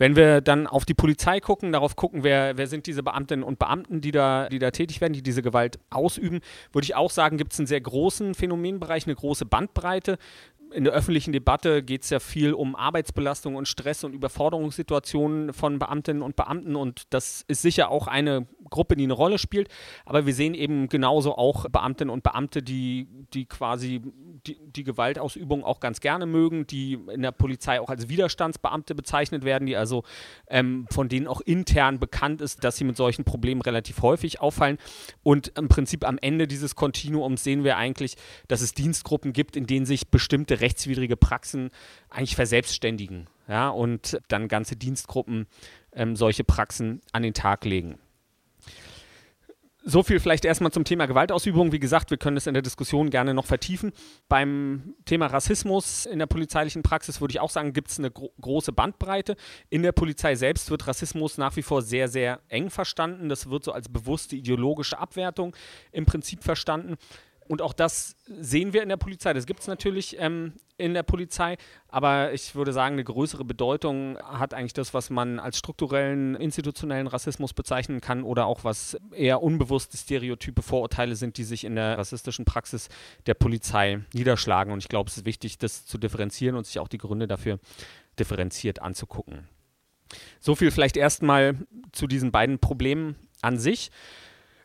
[0.00, 3.58] Wenn wir dann auf die Polizei gucken, darauf gucken, wer, wer sind diese Beamtinnen und
[3.58, 6.40] Beamten, die da, die da tätig werden, die diese Gewalt ausüben,
[6.72, 10.16] würde ich auch sagen, gibt es einen sehr großen Phänomenbereich, eine große Bandbreite
[10.72, 15.78] in der öffentlichen Debatte geht es ja viel um Arbeitsbelastung und Stress und Überforderungssituationen von
[15.78, 16.76] Beamtinnen und Beamten.
[16.76, 19.68] Und das ist sicher auch eine Gruppe, die eine Rolle spielt,
[20.04, 24.00] aber wir sehen eben genauso auch Beamtinnen und Beamte, die, die quasi
[24.46, 29.44] die, die Gewaltausübung auch ganz gerne mögen, die in der Polizei auch als Widerstandsbeamte bezeichnet
[29.44, 30.04] werden, die also
[30.48, 34.78] ähm, von denen auch intern bekannt ist, dass sie mit solchen Problemen relativ häufig auffallen.
[35.22, 38.16] Und im Prinzip am Ende dieses Kontinuums sehen wir eigentlich,
[38.48, 41.70] dass es Dienstgruppen gibt, in denen sich bestimmte rechtswidrige Praxen
[42.08, 45.46] eigentlich verselbstständigen ja, und dann ganze Dienstgruppen
[45.92, 47.98] ähm, solche Praxen an den Tag legen.
[49.82, 51.72] So viel vielleicht erstmal zum Thema Gewaltausübung.
[51.72, 53.92] Wie gesagt, wir können es in der Diskussion gerne noch vertiefen.
[54.28, 58.30] Beim Thema Rassismus in der polizeilichen Praxis würde ich auch sagen, gibt es eine gro
[58.42, 59.36] große Bandbreite.
[59.70, 63.30] In der Polizei selbst wird Rassismus nach wie vor sehr, sehr eng verstanden.
[63.30, 65.56] Das wird so als bewusste ideologische Abwertung
[65.92, 66.96] im Prinzip verstanden.
[67.50, 69.32] Und auch das sehen wir in der Polizei.
[69.32, 71.56] Das gibt es natürlich ähm, in der Polizei,
[71.88, 77.08] aber ich würde sagen, eine größere Bedeutung hat eigentlich das, was man als strukturellen, institutionellen
[77.08, 81.98] Rassismus bezeichnen kann oder auch was eher unbewusste Stereotype, Vorurteile sind, die sich in der
[81.98, 82.88] rassistischen Praxis
[83.26, 84.72] der Polizei niederschlagen.
[84.72, 87.58] Und ich glaube, es ist wichtig, das zu differenzieren und sich auch die Gründe dafür
[88.16, 89.48] differenziert anzugucken.
[90.38, 91.56] So viel vielleicht erstmal
[91.90, 93.90] zu diesen beiden Problemen an sich.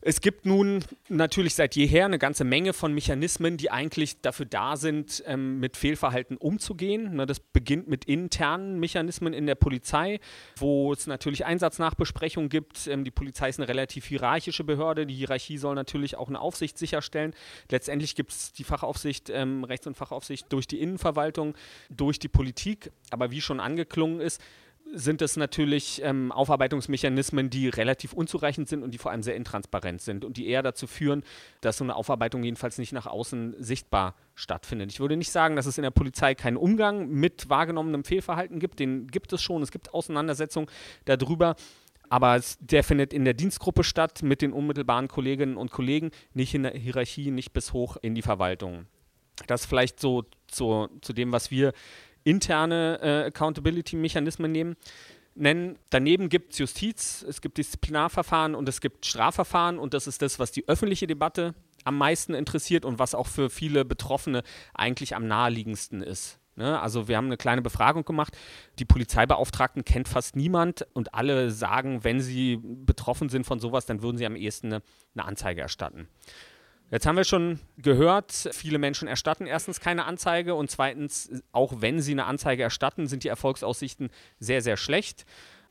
[0.07, 4.77] Es gibt nun natürlich seit jeher eine ganze Menge von Mechanismen, die eigentlich dafür da
[4.77, 7.15] sind, ähm, mit Fehlverhalten umzugehen.
[7.15, 10.19] Ne, das beginnt mit internen Mechanismen in der Polizei,
[10.57, 12.85] wo es natürlich Einsatznachbesprechungen gibt.
[12.85, 15.07] Ähm, die Polizei ist eine relativ hierarchische Behörde.
[15.07, 17.33] Die Hierarchie soll natürlich auch eine Aufsicht sicherstellen.
[17.71, 21.55] Letztendlich gibt es die Fachaufsicht, ähm, Rechts- und Fachaufsicht durch die Innenverwaltung,
[21.89, 22.91] durch die Politik.
[23.09, 24.39] Aber wie schon angeklungen ist,
[24.95, 30.01] sind es natürlich ähm, Aufarbeitungsmechanismen, die relativ unzureichend sind und die vor allem sehr intransparent
[30.01, 31.23] sind und die eher dazu führen,
[31.61, 34.91] dass so eine Aufarbeitung jedenfalls nicht nach außen sichtbar stattfindet.
[34.91, 38.79] Ich würde nicht sagen, dass es in der Polizei keinen Umgang mit wahrgenommenem Fehlverhalten gibt.
[38.79, 39.61] Den gibt es schon.
[39.61, 40.69] Es gibt Auseinandersetzungen
[41.03, 41.55] darüber.
[42.07, 46.53] Aber es, der findet in der Dienstgruppe statt mit den unmittelbaren Kolleginnen und Kollegen, nicht
[46.53, 48.85] in der Hierarchie, nicht bis hoch in die Verwaltung.
[49.47, 51.73] Das vielleicht so zu, zu dem, was wir
[52.25, 54.75] interne äh, Accountability-Mechanismen nehmen.
[55.35, 55.77] Nennen.
[55.89, 60.39] Daneben gibt es Justiz, es gibt Disziplinarverfahren und es gibt Strafverfahren und das ist das,
[60.39, 61.53] was die öffentliche Debatte
[61.83, 66.39] am meisten interessiert und was auch für viele Betroffene eigentlich am naheliegendsten ist.
[66.55, 66.79] Ne?
[66.79, 68.35] Also wir haben eine kleine Befragung gemacht.
[68.79, 74.01] Die Polizeibeauftragten kennt fast niemand und alle sagen, wenn sie betroffen sind von sowas, dann
[74.01, 74.81] würden sie am ehesten eine,
[75.15, 76.07] eine Anzeige erstatten.
[76.91, 81.99] Jetzt haben wir schon gehört, viele Menschen erstatten erstens keine Anzeige und zweitens, auch wenn
[81.99, 84.09] sie eine Anzeige erstatten, sind die Erfolgsaussichten
[84.39, 85.25] sehr, sehr schlecht.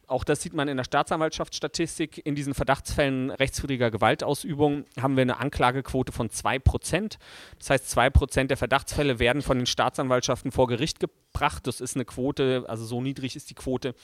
[0.06, 2.26] Auch das sieht man in der Staatsanwaltschaftsstatistik.
[2.26, 7.16] In diesen Verdachtsfällen rechtswidriger Gewaltausübung haben wir eine Anklagequote von 2%.
[7.58, 11.66] Das heißt, 2% der Verdachtsfälle werden von den Staatsanwaltschaften vor Gericht gebracht.
[11.66, 13.94] Das ist eine Quote, also so niedrig ist die Quote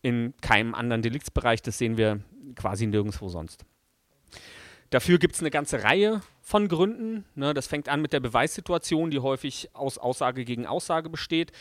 [0.00, 1.62] in keinem anderen Deliktsbereich.
[1.62, 2.20] Das sehen wir
[2.54, 3.64] quasi nirgendwo sonst.
[4.90, 7.24] Dafür gibt es eine ganze Reihe von Gründen.
[7.34, 11.52] Ne, das fängt an mit der Beweissituation, die häufig aus Aussage gegen Aussage besteht.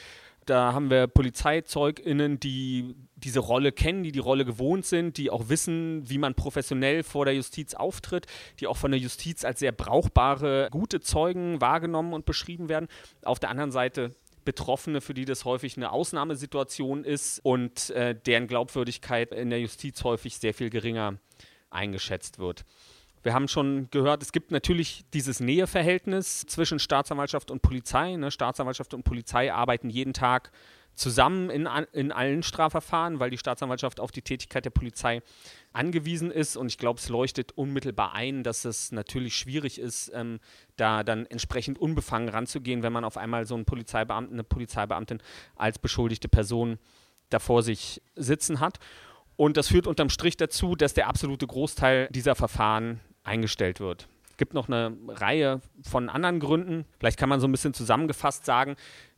[0.45, 5.49] Da haben wir PolizeizeugInnen, die diese Rolle kennen, die die Rolle gewohnt sind, die auch
[5.49, 8.27] wissen, wie man professionell vor der Justiz auftritt,
[8.61, 12.87] die auch von der Justiz als sehr brauchbare, gute Zeugen wahrgenommen und beschrieben werden.
[13.23, 14.15] Auf der anderen Seite
[14.45, 20.05] Betroffene, für die das häufig eine Ausnahmesituation ist und äh, deren Glaubwürdigkeit in der Justiz
[20.05, 21.17] häufig sehr viel geringer
[21.69, 22.63] eingeschätzt wird.
[23.23, 28.15] Wir haben schon gehört, es gibt natürlich dieses Näheverhältnis zwischen Staatsanwaltschaft und Polizei.
[28.15, 28.31] Ne?
[28.31, 30.51] Staatsanwaltschaft und Polizei arbeiten jeden Tag
[30.97, 35.21] zusammen in, in allen Strafverfahren, weil die Staatsanwaltschaft auf die Tätigkeit der Polizei
[35.71, 36.57] angewiesen ist.
[36.57, 40.39] Und ich glaube, es leuchtet unmittelbar ein, dass es natürlich schwierig ist, ähm,
[40.75, 45.21] da dann entsprechend unbefangen ranzugehen, wenn man auf einmal so einen Polizeibeamten, eine Polizeibeamtin
[45.55, 46.79] als beschuldigte Person
[47.29, 48.79] da vor sich sitzen hat.
[49.37, 54.09] Und das führt unterm Strich dazu, dass der absolute Großteil dieser Verfahren eingestellt wird.
[54.31, 56.85] Es gibt noch eine Reihe von anderen Gründen.
[56.99, 58.75] Vielleicht kann man so ein bisschen zusammengefasst sagen,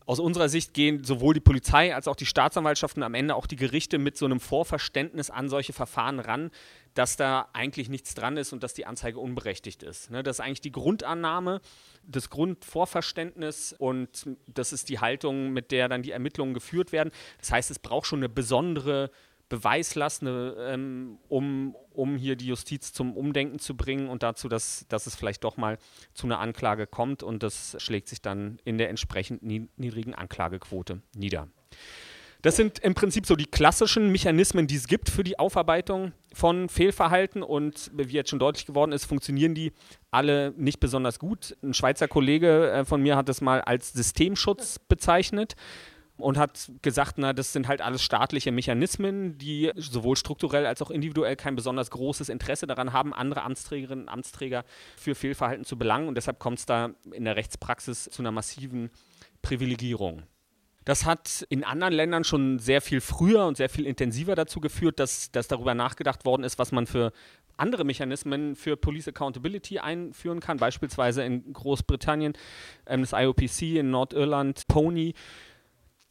[0.10, 3.56] aus unserer Sicht gehen sowohl die Polizei als auch die Staatsanwaltschaften, am Ende auch die
[3.56, 6.50] Gerichte mit so einem Vorverständnis an solche Verfahren ran,
[6.96, 10.10] dass da eigentlich nichts dran ist und dass die Anzeige unberechtigt ist.
[10.10, 10.24] Ne?
[10.24, 11.62] Das ist eigentlich die Grundannahme,
[12.08, 17.12] das Grundvorverständnis und das ist die Haltung, mit der dann die Ermittlungen geführt werden.
[17.38, 19.12] Das heißt, es braucht schon eine besondere
[19.50, 24.86] Beweislast, eine, ähm, um, um hier die Justiz zum Umdenken zu bringen und dazu, dass,
[24.88, 25.78] dass es vielleicht doch mal
[26.14, 31.48] zu einer Anklage kommt und das schlägt sich dann in der entsprechend niedrigen Anklagequote nieder.
[32.42, 36.70] Das sind im Prinzip so die klassischen Mechanismen, die es gibt für die Aufarbeitung von
[36.70, 39.74] Fehlverhalten und wie jetzt schon deutlich geworden ist, funktionieren die
[40.10, 41.58] alle nicht besonders gut.
[41.62, 45.58] Ein Schweizer Kollege äh, von mir hat das mal als Systemschutz bezeichnet
[46.20, 50.92] und hat gesagt, na, das sind halt alles staatliche Mechanismen, die sowohl strukturell als auch
[50.92, 54.64] individuell kein besonders großes Interesse daran haben, andere Amtsträgerinnen und Amtsträger
[54.98, 58.90] für Fehlverhalten zu belangen und deshalb kommt es da in der Rechtspraxis zu einer massiven
[59.42, 60.24] Privilegierung.
[60.86, 65.00] Das hat in anderen Ländern schon sehr viel früher und sehr viel intensiver dazu geführt,
[65.00, 67.12] dass, dass darüber nachgedacht worden ist, was man für
[67.58, 70.58] andere Mechanismen für Police Accountability einführen kann.
[70.58, 72.34] Beispielsweise in Großbritannien
[72.88, 75.14] ähm, das IOPC, in Nordirland Pony,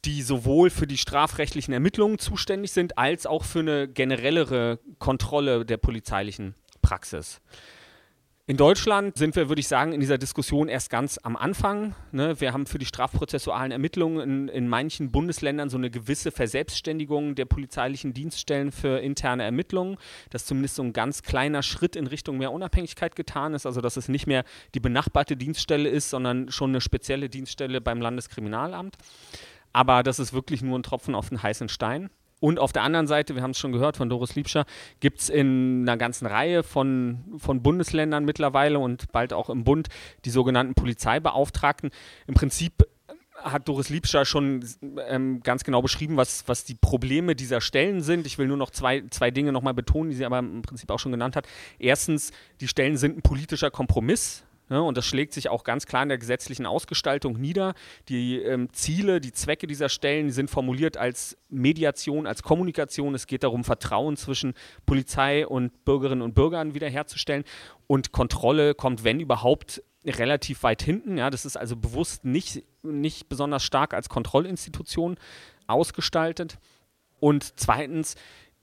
[0.05, 5.76] die sowohl für die strafrechtlichen Ermittlungen zuständig sind, als auch für eine generellere Kontrolle der
[5.76, 7.40] polizeilichen Praxis.
[8.49, 11.94] In Deutschland sind wir, würde ich sagen, in dieser Diskussion erst ganz am Anfang.
[12.12, 12.40] Ne?
[12.40, 17.44] Wir haben für die strafprozessualen Ermittlungen in, in, manchen Bundesländern so eine gewisse Verselbstständigung der
[17.44, 19.99] polizeilichen Dienststellen für interne Ermittlungen,
[20.30, 23.99] dass zumindest so ein ganz kleiner Schritt in Richtung mehr Unabhängigkeit getan ist, also dass
[23.99, 24.44] es nicht mehr
[24.74, 28.96] die benachbarte Dienststelle ist, sondern schon eine spezielle Dienststelle beim Landeskriminalamt.
[29.73, 32.11] Aber das ist wirklich nur ein Tropfen auf den heißen Stein.
[32.41, 34.64] Und auf der anderen Seite, wir haben es schon gehört von Doris Liebscher,
[35.01, 39.89] gibt es in einer ganzen Reihe von, von Bundesländern mittlerweile und bald auch im Bund
[40.25, 41.91] die sogenannten Polizeibeauftragten.
[42.27, 42.87] Im Prinzip
[43.43, 44.64] hat Doris Liebscher schon
[45.09, 48.27] ähm, ganz genau beschrieben, was, was die Probleme dieser Stellen sind.
[48.27, 50.99] Ich will nur noch zwei, zwei Dinge nochmal betonen, die sie aber im Prinzip auch
[50.99, 51.47] schon genannt hat.
[51.79, 54.45] Erstens, die Stellen sind ein politischer Kompromiss.
[54.71, 57.75] Ne, und das schlägt sich auch ganz klar in der gesetzlichen Ausgestaltung nieder.
[58.09, 63.14] Die ähm, Ziele, die Zwecke dieser Stellen sind formuliert als Mediation, als Kommunikation.
[63.14, 64.55] Es geht darum, Vertrauen zwischen
[64.85, 67.45] Polizei und Bürgerinnen und Bürgern wiederherzustellen.
[67.87, 71.19] Und Kontrolle kommt, wenn überhaupt, relativ weit hinten.
[71.19, 75.16] Ja, das ist also bewusst nicht, nicht besonders stark als Kontrollinstitution
[75.66, 76.59] ausgestaltet.
[77.21, 78.14] Und zweitens,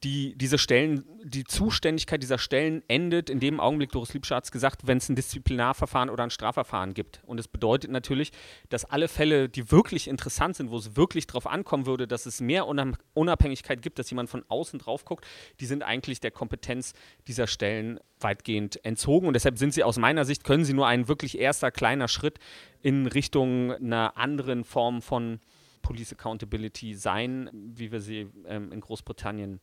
[0.05, 4.51] die, diese Stellen, die Zuständigkeit dieser Stellen endet in dem Augenblick, Doris Liebscher hat es
[4.51, 7.23] gesagt, wenn es ein Disziplinarverfahren oder ein Strafverfahren gibt.
[7.25, 8.31] Und es bedeutet natürlich,
[8.69, 12.39] dass alle Fälle, die wirklich interessant sind, wo es wirklich darauf ankommen würde, dass es
[12.39, 15.25] mehr Unabhängigkeit gibt, dass jemand von außen drauf guckt,
[15.59, 16.93] die sind eigentlich der Kompetenz
[17.27, 19.27] dieser Stellen weitgehend entzogen.
[19.27, 22.37] Und deshalb sind sie aus meiner Sicht, können sie nur ein wirklich erster kleiner Schritt
[22.83, 25.39] in Richtung einer anderen Form von
[25.81, 29.61] Police Accountability sein, wie wir sie ähm, in Großbritannien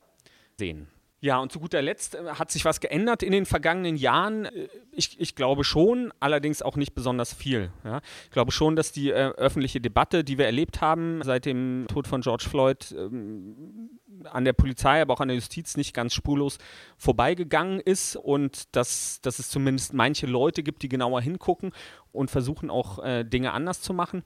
[0.59, 0.89] sehen.
[1.23, 4.47] Ja, und zu guter Letzt äh, hat sich was geändert in den vergangenen Jahren.
[4.47, 7.71] Äh, ich, ich glaube schon, allerdings auch nicht besonders viel.
[7.85, 8.01] Ja.
[8.25, 12.09] Ich glaube schon, dass die äh, öffentliche Debatte, die wir erlebt haben seit dem Tod
[12.09, 16.59] von George Floyd, ähm, an der Polizei, aber auch an der Justiz nicht ganz spurlos
[16.97, 21.73] vorbeigegangen ist und dass, dass es zumindest manche Leute gibt, die genauer hingucken
[22.11, 24.25] und versuchen auch äh, Dinge anders zu machen.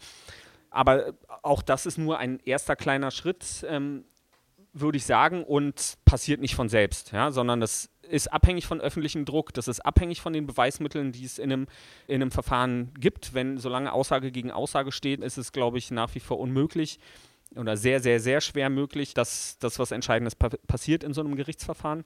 [0.70, 1.12] Aber
[1.43, 3.66] auch das ist nur ein erster kleiner Schritt.
[3.68, 4.05] Ähm,
[4.81, 9.24] würde ich sagen, und passiert nicht von selbst, ja, sondern das ist abhängig von öffentlichem
[9.24, 11.66] Druck, das ist abhängig von den Beweismitteln, die es in einem,
[12.07, 13.35] in einem Verfahren gibt.
[13.35, 17.01] Wenn solange Aussage gegen Aussage steht, ist es, glaube ich, nach wie vor unmöglich
[17.57, 21.37] oder sehr, sehr, sehr schwer möglich, dass das was Entscheidendes pa passiert in so einem
[21.37, 22.05] Gerichtsverfahren.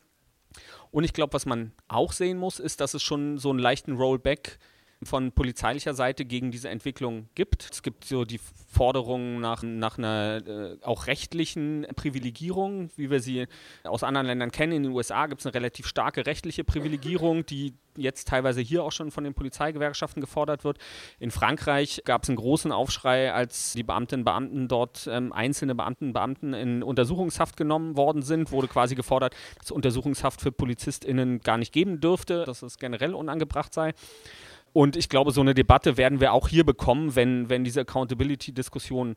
[0.91, 3.97] Und ich glaube, was man auch sehen muss, ist, dass es schon so einen leichten
[3.97, 4.59] Rollback gibt
[5.03, 7.68] von polizeilicher Seite gegen diese Entwicklung gibt.
[7.70, 8.40] Es gibt so die
[8.70, 13.46] Forderungen nach, nach einer äh, auch rechtlichen Privilegierung, wie wir sie
[13.84, 14.72] aus anderen Ländern kennen.
[14.72, 18.92] In den USA gibt es eine relativ starke rechtliche Privilegierung, die jetzt teilweise hier auch
[18.92, 20.78] schon von den Polizeigewerkschaften gefordert wird.
[21.18, 25.74] In Frankreich gab es einen großen Aufschrei, als die Beamtinnen und Beamten dort, ähm, einzelne
[25.74, 31.40] Beamten und Beamten in Untersuchungshaft genommen worden sind, wurde quasi gefordert, dass Untersuchungshaft für PolizistInnen
[31.40, 33.94] gar nicht geben dürfte, dass es generell unangebracht sei.
[34.73, 39.16] Und ich glaube, so eine Debatte werden wir auch hier bekommen, wenn, wenn diese Accountability-Diskussion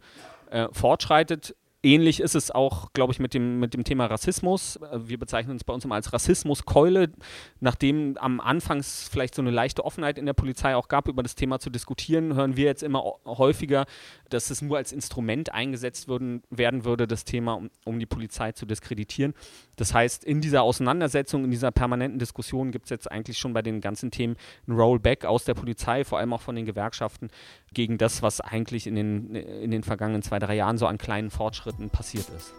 [0.49, 1.55] äh, fortschreitet.
[1.85, 4.77] Ähnlich ist es auch, glaube ich, mit dem, mit dem Thema Rassismus.
[4.77, 7.11] Äh, wir bezeichnen uns bei uns immer als Rassismuskeule,
[7.59, 11.35] nachdem am Anfang vielleicht so eine leichte Offenheit in der Polizei auch gab, über das
[11.35, 13.85] Thema zu diskutieren, hören wir jetzt immer häufiger,
[14.33, 18.51] dass es nur als Instrument eingesetzt würden, werden würde, das Thema, um, um die Polizei
[18.51, 19.33] zu diskreditieren.
[19.75, 23.61] Das heißt, in dieser Auseinandersetzung, in dieser permanenten Diskussion gibt es jetzt eigentlich schon bei
[23.61, 24.35] den ganzen Themen
[24.67, 27.29] ein Rollback aus der Polizei, vor allem auch von den Gewerkschaften,
[27.73, 31.29] gegen das, was eigentlich in den, in den vergangenen zwei, drei Jahren so an kleinen
[31.29, 32.53] Fortschritten passiert ist.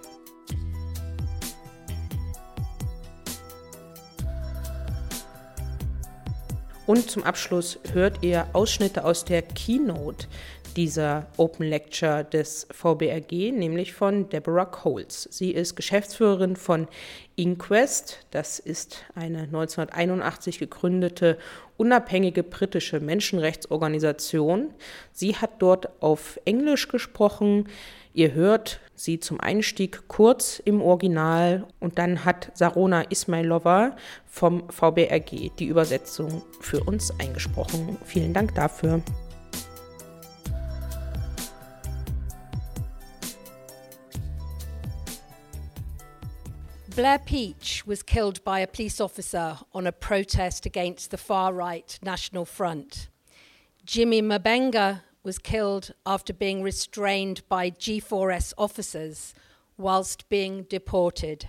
[6.87, 10.27] Und zum Abschluss hört ihr Ausschnitte aus der Keynote
[10.77, 15.29] dieser Open Lecture des VBRG, nämlich von Deborah Coles.
[15.31, 16.89] Sie ist Geschäftsführerin von
[17.37, 18.19] Inquest.
[18.31, 21.39] Das ist eine 1981 gegründete
[21.77, 24.71] unabhängige britische Menschenrechtsorganisation.
[25.13, 27.69] Sie hat dort auf Englisch gesprochen.
[28.13, 33.97] Ihr hört sie zum Einstieg kurz im Original und dann hat Sarona Ismailova
[34.27, 37.97] vom VBRG die Übersetzung für uns eingesprochen.
[38.05, 39.03] Vielen Dank dafür.
[46.97, 51.99] Blair Peach was killed by a police officer on a protest against the far right
[52.03, 53.09] National Front.
[53.85, 59.35] Jimmy Mabenga was killed after being restrained by G4S officers
[59.77, 61.49] whilst being deported.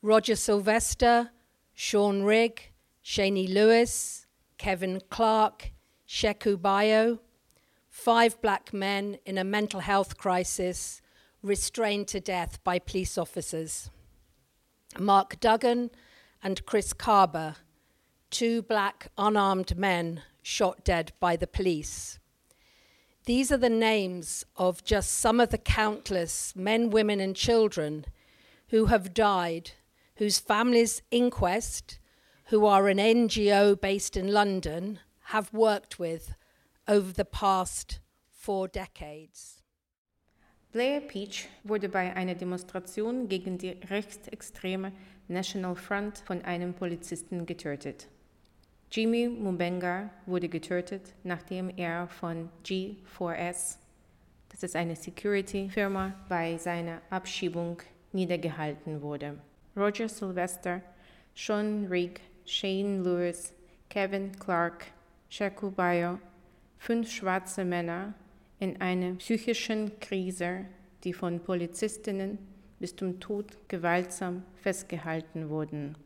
[0.00, 1.32] Roger Sylvester,
[1.74, 2.70] Sean Rigg,
[3.04, 4.24] Shaney Lewis,
[4.56, 5.70] Kevin Clark,
[6.08, 7.18] Sheku Bayo,
[7.90, 11.02] five black men in a mental health crisis
[11.42, 13.90] restrained to death by police officers.
[14.98, 15.90] Mark Duggan
[16.42, 17.56] and Chris Carber,
[18.30, 22.18] two black unarmed men shot dead by the police.
[23.26, 28.06] These are the names of just some of the countless men, women, and children
[28.68, 29.72] who have died,
[30.16, 31.98] whose families' inquest,
[32.46, 36.34] who are an NGO based in London, have worked with
[36.86, 39.57] over the past four decades.
[40.78, 44.92] Blair Peach wurde bei einer Demonstration gegen die rechtsextreme
[45.26, 48.06] National Front von einem Polizisten getötet.
[48.92, 53.78] Jimmy Mumbenga wurde getötet, nachdem er von G4S,
[54.50, 59.36] das ist eine Security-Firma, bei seiner Abschiebung niedergehalten wurde.
[59.76, 60.80] Roger Sylvester,
[61.34, 63.52] Sean Rigg, Shane Lewis,
[63.90, 64.84] Kevin Clark,
[65.28, 66.20] Shaku Bayo,
[66.78, 68.14] fünf schwarze Männer
[68.58, 70.64] in einer psychischen Krise,
[71.04, 72.38] die von Polizistinnen
[72.78, 75.96] bis zum Tod gewaltsam festgehalten wurden.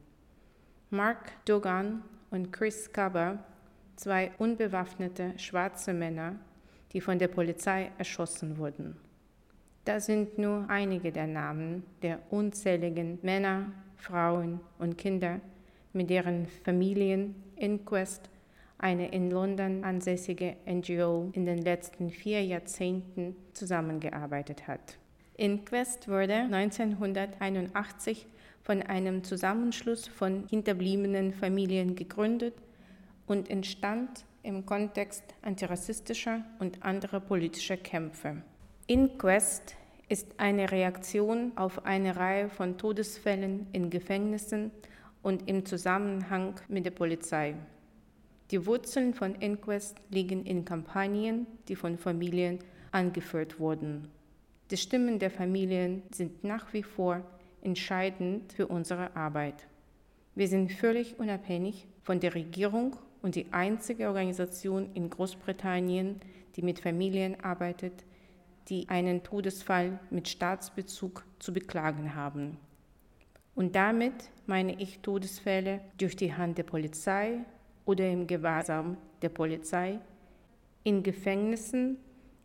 [0.91, 3.43] Mark Dogan und Chris Cubber,
[3.97, 6.37] zwei unbewaffnete schwarze Männer,
[6.93, 8.97] die von der Polizei erschossen wurden.
[9.85, 15.41] Das sind nur einige der Namen der unzähligen Männer, Frauen und Kinder,
[15.93, 18.31] mit deren Familien Inquest,
[18.83, 24.99] eine in London ansässige NGO, in den letzten vier Jahrzehnten zusammengearbeitet hat.
[25.37, 28.27] Inquest wurde 1981
[28.63, 32.55] von einem Zusammenschluss von hinterbliebenen Familien gegründet
[33.27, 38.43] und entstand im Kontext antirassistischer und anderer politischer Kämpfe.
[38.87, 39.77] Inquest
[40.09, 44.71] ist eine Reaktion auf eine Reihe von Todesfällen in Gefängnissen
[45.23, 47.55] und im Zusammenhang mit der Polizei.
[48.53, 52.59] Die Wurzeln von Inquest liegen in Kampagnen, die von Familien
[52.91, 54.09] angeführt wurden.
[54.71, 57.23] Die Stimmen der Familien sind nach wie vor
[57.63, 59.67] entscheidend für unsere Arbeit.
[60.35, 66.21] Wir sind völlig unabhängig von der Regierung und die einzige Organisation in Großbritannien,
[66.55, 68.05] die mit Familien arbeitet,
[68.69, 72.59] die einen Todesfall mit Staatsbezug zu beklagen haben.
[73.55, 74.13] Und damit
[74.47, 77.47] meine ich Todesfälle durch die Hand der Polizei
[77.85, 79.99] oder im Gewahrsam der Polizei,
[80.85, 81.97] in Gefängnissen,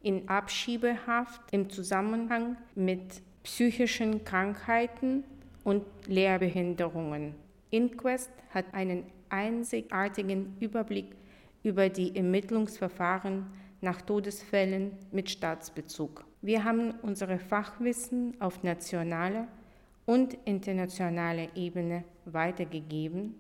[0.02, 5.24] in Abschiebehaft im Zusammenhang mit psychischen Krankheiten
[5.64, 7.36] und Lehrbehinderungen.
[7.72, 11.16] Inquest hat einen einzigartigen Überblick
[11.64, 13.46] über die Ermittlungsverfahren
[13.82, 16.26] nach Todesfällen mit Staatsbezug.
[16.42, 19.48] Wir haben unsere Fachwissen auf nationaler
[20.06, 23.36] und internationaler Ebene weitergegeben,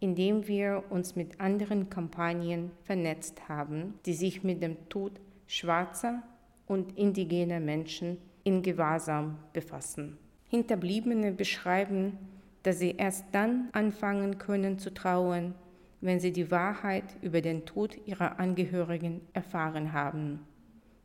[0.00, 6.22] indem wir uns mit anderen Kampagnen vernetzt haben, die sich mit dem Tod schwarzer
[6.66, 10.18] und indigener Menschen in Gewahrsam befassen.
[10.48, 12.18] Hinterbliebene beschreiben,
[12.62, 15.54] dass sie erst dann anfangen können zu trauern,
[16.00, 20.40] wenn sie die Wahrheit über den Tod ihrer Angehörigen erfahren haben.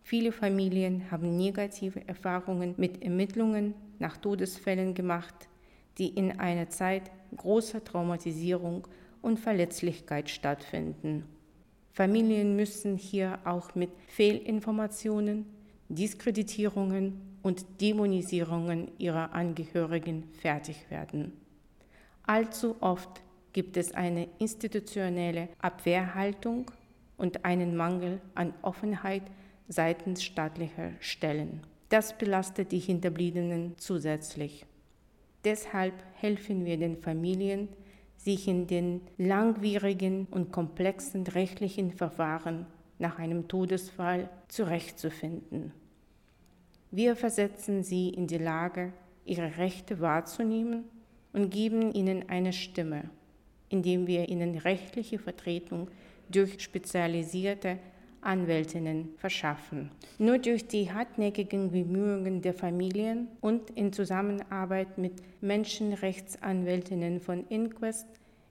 [0.04, 5.48] Viele Familien haben negative Erfahrungen mit Ermittlungen nach Todesfällen gemacht,
[5.98, 8.88] die in einer Zeit großer Traumatisierung
[9.22, 11.26] und Verletzlichkeit stattfinden.
[11.92, 15.46] Familien müssen hier auch mit Fehlinformationen,
[15.90, 21.34] Diskreditierungen und Dämonisierungen ihrer Angehörigen fertig werden.
[22.24, 23.22] Allzu oft
[23.52, 26.72] gibt es eine institutionelle Abwehrhaltung
[27.18, 29.24] und einen Mangel an Offenheit
[29.68, 31.62] seitens staatlicher Stellen.
[31.90, 34.66] Das belastet die Hinterbliebenen zusätzlich.
[35.44, 37.68] Deshalb helfen wir den Familien,
[38.16, 42.66] sich in den langwierigen und komplexen rechtlichen Verfahren
[43.00, 45.74] nach einem Todesfall zurechtzufinden.
[46.92, 48.94] Wir versetzen sie in die Lage,
[49.26, 50.86] ihre Rechte wahrzunehmen
[51.34, 53.10] und geben ihnen eine Stimme,
[53.70, 55.90] indem wir ihnen rechtliche Vertretung
[56.30, 57.80] durch spezialisierte
[58.26, 59.92] Anwältinnen verschaffen.
[60.18, 68.08] Nur durch die hartnäckigen Bemühungen der Familien und in Zusammenarbeit mit Menschenrechtsanwältinnen von Inquest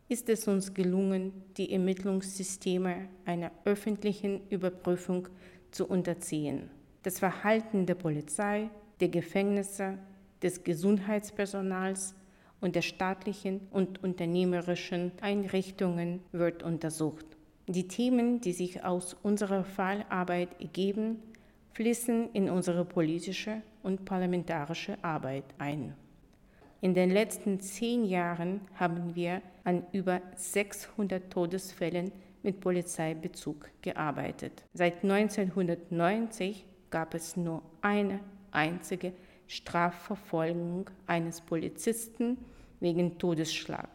[0.08, 5.28] ist es uns gelungen, die Ermittlungssysteme einer öffentlichen Überprüfung
[5.70, 6.70] zu unterziehen.
[7.02, 8.68] Das Verhalten der Polizei,
[9.00, 9.98] der Gefängnisse,
[10.42, 12.14] des Gesundheitspersonals
[12.60, 17.26] und der staatlichen und unternehmerischen Einrichtungen wird untersucht.
[17.68, 21.22] Die Themen, die sich aus unserer Fallarbeit ergeben,
[21.72, 25.94] fließen in unsere politische und parlamentarische Arbeit ein.
[26.80, 32.10] In den letzten zehn Jahren haben wir an über 600 Todesfällen
[32.42, 34.64] mit Polizeibezug gearbeitet.
[34.74, 38.18] Seit 1990 gab es nur eine
[38.50, 39.12] einzige
[39.46, 42.38] Strafverfolgung eines Polizisten
[42.80, 43.88] wegen Todesschlag.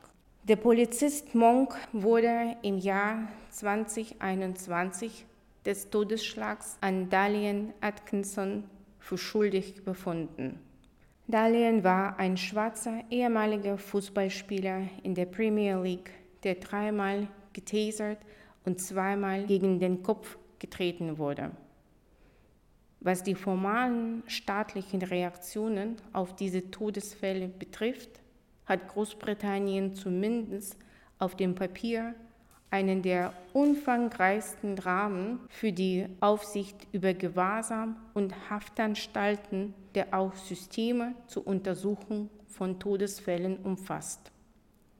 [0.47, 5.25] Der Polizist Monk wurde im Jahr 2021
[5.65, 8.63] des Todesschlags an Dalian Atkinson
[8.97, 10.57] für schuldig befunden.
[11.27, 16.11] Dalian war ein schwarzer ehemaliger Fußballspieler in der Premier League,
[16.43, 18.19] der dreimal getasert
[18.63, 21.51] und zweimal gegen den Kopf getreten wurde.
[23.01, 28.21] Was die formalen staatlichen Reaktionen auf diese Todesfälle betrifft,
[28.67, 30.77] hat Großbritannien zumindest
[31.19, 32.13] auf dem Papier
[32.69, 41.47] einen der umfangreichsten Rahmen für die Aufsicht über Gewahrsam und Haftanstalten, der auch Systeme zur
[41.47, 44.31] Untersuchung von Todesfällen umfasst.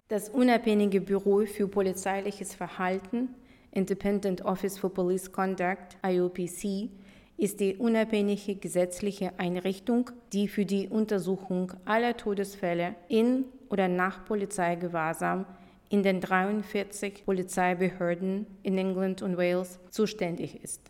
[0.07, 3.29] Das unabhängige Büro für polizeiliches Verhalten,
[3.71, 6.89] Independent Office for Police Conduct, IOPC,
[7.35, 15.45] ist die unabhängige gesetzliche Einrichtung, die für die Untersuchung aller Todesfälle in oder nach Polizeigewahrsam
[15.89, 20.81] in den 43 Polizeibehörden in England und Wales zuständig ist.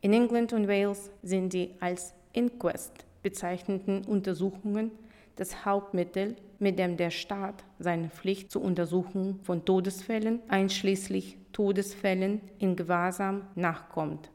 [0.00, 4.92] In England und Wales sind die als Inquest bezeichneten Untersuchungen
[5.36, 12.76] das Hauptmittel, mit dem der Staat seine Pflicht zur Untersuchung von Todesfällen, einschließlich Todesfällen in
[12.76, 14.30] Gewahrsam, nachkommt.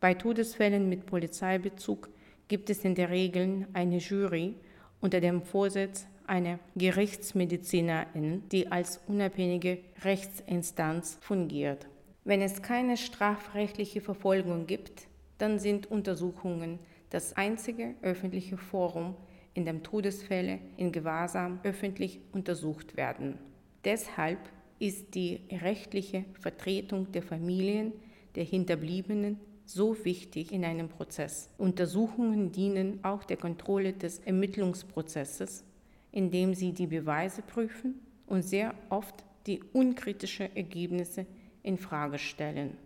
[0.00, 2.08] Bei Todesfällen mit Polizeibezug
[2.48, 4.56] gibt es in der Regel eine Jury
[5.00, 11.86] unter dem Vorsitz eine Gerichtsmedizinerin, die als unabhängige Rechtsinstanz fungiert.
[12.24, 16.78] Wenn es keine strafrechtliche Verfolgung gibt, dann sind Untersuchungen
[17.10, 19.14] das einzige öffentliche Forum,
[19.52, 23.36] in dem Todesfälle in Gewahrsam öffentlich untersucht werden.
[23.84, 24.38] Deshalb
[24.78, 27.92] ist die rechtliche Vertretung der Familien
[28.36, 31.50] der Hinterbliebenen so wichtig in einem Prozess.
[31.58, 35.64] Untersuchungen dienen auch der Kontrolle des Ermittlungsprozesses
[36.12, 41.26] indem sie die Beweise prüfen und sehr oft die unkritischen Ergebnisse
[41.62, 42.76] in Frage stellen.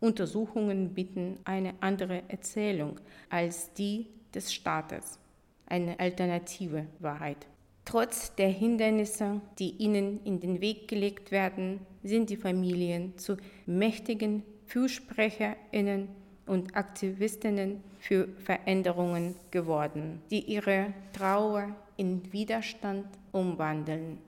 [0.00, 2.98] Untersuchungen bieten eine andere Erzählung
[3.28, 5.18] als die des Staates,
[5.66, 7.46] eine alternative Wahrheit.
[7.84, 13.36] Trotz der Hindernisse, die ihnen in den Weg gelegt werden, sind die Familien zu
[13.66, 16.08] mächtigen Fürsprecherinnen
[16.46, 24.18] und Aktivistinnen für Veränderungen geworden, die ihre Trauer in Widerstand umwandeln.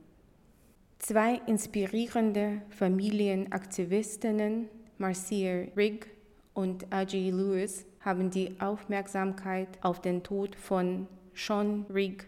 [0.99, 6.07] Zwei inspirierende Familienaktivistinnen, Marcia Rigg
[6.55, 12.25] und Ajay Lewis, haben die Aufmerksamkeit auf den Tod von Sean Rigg,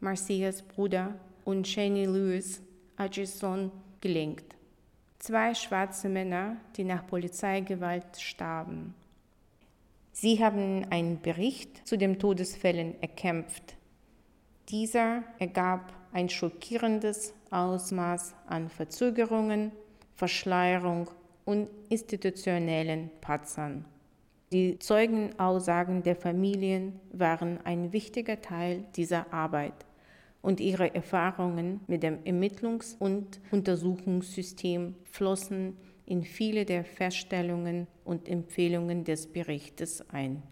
[0.00, 1.14] Marcias Bruder,
[1.44, 2.62] und Shani Lewis,
[2.96, 4.54] Ajays Sohn, gelenkt.
[5.18, 8.94] Zwei schwarze Männer, die nach Polizeigewalt starben.
[10.12, 13.76] Sie haben einen Bericht zu den Todesfällen erkämpft,
[14.70, 19.72] dieser ergab ein schockierendes Ausmaß an Verzögerungen,
[20.14, 21.10] Verschleierung
[21.44, 23.84] und institutionellen Patzern.
[24.52, 29.86] Die Zeugenaussagen der Familien waren ein wichtiger Teil dieser Arbeit
[30.42, 35.76] und ihre Erfahrungen mit dem Ermittlungs- und Untersuchungssystem flossen
[36.10, 40.42] in viele der Feststellungen und Empfehlungen des Berichtes ein.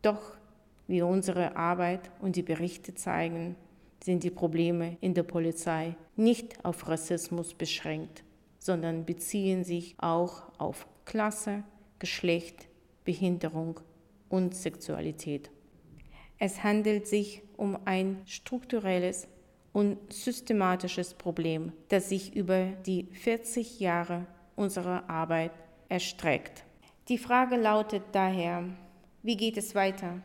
[0.00, 0.38] Doch,
[0.86, 3.54] wie unsere Arbeit und die Berichte zeigen,
[4.02, 8.24] sind die Probleme in der Polizei nicht auf Rassismus beschränkt,
[8.58, 11.64] sondern beziehen sich auch auf Klasse,
[11.98, 12.66] Geschlecht,
[13.04, 13.80] Behinderung
[14.30, 15.50] und Sexualität.
[16.38, 19.28] Es handelt sich um ein strukturelles
[19.74, 24.26] und systematisches Problem, das sich über die 40 Jahre
[24.58, 25.52] unserer Arbeit
[25.88, 26.64] erstreckt.
[27.08, 28.64] Die Frage lautet daher,
[29.22, 30.20] wie geht es weiter?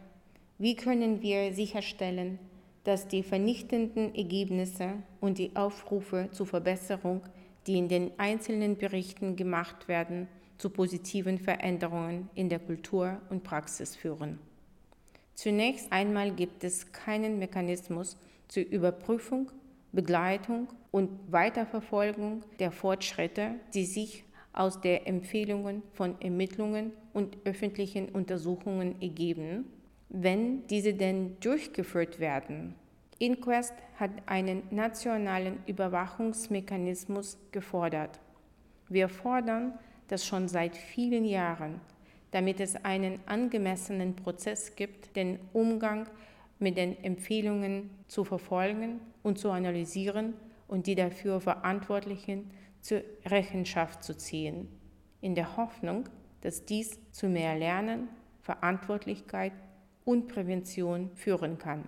[0.57, 2.39] Wie können wir sicherstellen,
[2.83, 7.21] dass die vernichtenden Ergebnisse und die Aufrufe zur Verbesserung,
[7.65, 10.27] die in den einzelnen Berichten gemacht werden,
[10.57, 14.39] zu positiven Veränderungen in der Kultur und Praxis führen.
[15.33, 19.51] Zunächst einmal gibt es keinen Mechanismus zur Überprüfung,
[19.93, 29.01] Begleitung und Weiterverfolgung der Fortschritte, die sich aus den Empfehlungen von Ermittlungen und öffentlichen Untersuchungen
[29.01, 29.65] ergeben,
[30.09, 32.75] wenn diese denn durchgeführt werden.
[33.19, 38.19] Inquest hat einen nationalen Überwachungsmechanismus gefordert.
[38.89, 41.79] Wir fordern das schon seit vielen Jahren,
[42.31, 46.07] damit es einen angemessenen Prozess gibt, den Umgang
[46.59, 50.33] mit den Empfehlungen zu verfolgen und zu analysieren
[50.67, 52.51] und die dafür Verantwortlichen
[52.81, 54.67] zur Rechenschaft zu ziehen,
[55.21, 56.09] in der Hoffnung,
[56.41, 58.09] dass dies zu mehr Lernen,
[58.41, 59.53] Verantwortlichkeit
[60.05, 61.85] und Prävention führen kann.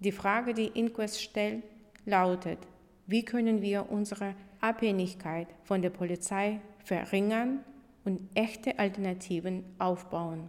[0.00, 1.62] Die Frage, die Inquest stellt,
[2.04, 2.58] lautet,
[3.06, 7.60] wie können wir unsere Abhängigkeit von der Polizei verringern
[8.04, 10.48] und echte Alternativen aufbauen.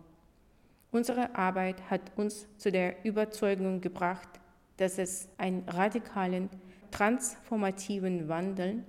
[0.95, 4.29] Unsere Arbeit hat uns zu der Überzeugung gebracht,
[4.77, 6.49] dass es einen radikalen,
[6.89, 8.81] transformativen Wandel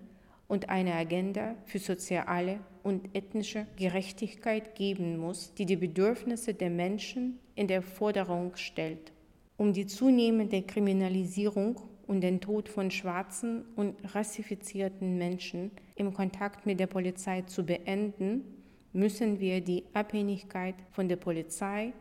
[0.47, 7.41] und eine Agenda für soziale und ethnische Gerechtigkeit geben muss, die die Bedürfnisse der Menschen
[7.57, 9.11] in der Forderung stellt.
[9.57, 16.79] Um die zunehmende Kriminalisierung und den Tod von schwarzen und rassifizierten Menschen im Kontakt mit
[16.79, 18.56] der Polizei zu beenden,
[18.97, 21.93] müssen wir die Abhängigkeit von der Polizei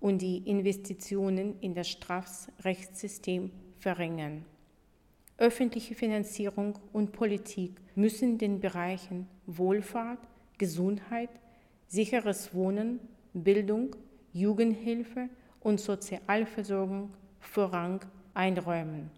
[0.00, 3.50] und die Investitionen in das Strafrechtssystem
[3.80, 4.44] verringern.
[5.38, 10.20] Öffentliche Finanzierung und Politik müssen den Bereichen Wohlfahrt,
[10.56, 11.30] Gesundheit,
[11.88, 13.00] sicheres Wohnen,
[13.34, 13.96] Bildung,
[14.32, 15.28] Jugendhilfe
[15.60, 17.10] und Sozialversorgung
[17.40, 18.00] Vorrang
[18.34, 19.10] einräumen.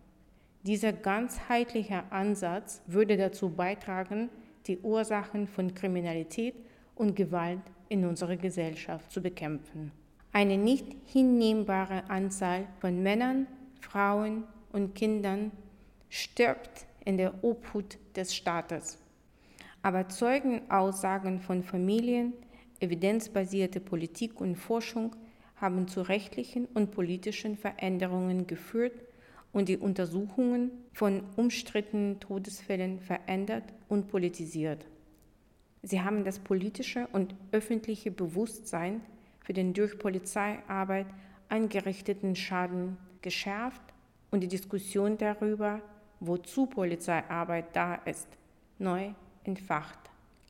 [0.63, 4.31] Dieser ganzheitliche Ansatz würde dazu beitragen,
[4.67, 6.55] die Ursachen von Kriminalität
[6.99, 9.93] und Gewalt in unserer Gesellschaft zu bekämpfen.
[10.33, 13.47] Eine nicht hinnehmbare Anzahl von Männern,
[13.81, 15.51] Frauen und Kindern
[16.11, 18.99] stirbt in der Obhut des Staates.
[19.83, 22.35] Aber Zeugenaussagen von Familien,
[22.81, 25.17] evidenzbasierte Politik und Forschung
[25.57, 29.03] haben zu rechtlichen und politischen Veränderungen geführt
[29.53, 34.85] und die Untersuchungen von umstrittenen Todesfällen verändert und politisiert.
[35.83, 39.01] Sie haben das politische und öffentliche Bewusstsein
[39.41, 41.07] für den durch Polizeiarbeit
[41.49, 43.83] angerichteten Schaden geschärft
[44.31, 45.81] und die Diskussion darüber,
[46.21, 48.29] wozu Polizeiarbeit da ist,
[48.79, 49.11] neu
[49.45, 49.99] entfacht.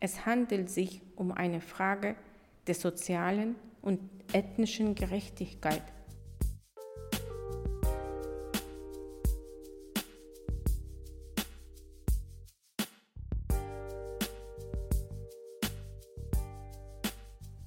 [0.00, 2.16] Es handelt sich um eine Frage
[2.66, 4.00] der sozialen und
[4.32, 5.82] ethnischen Gerechtigkeit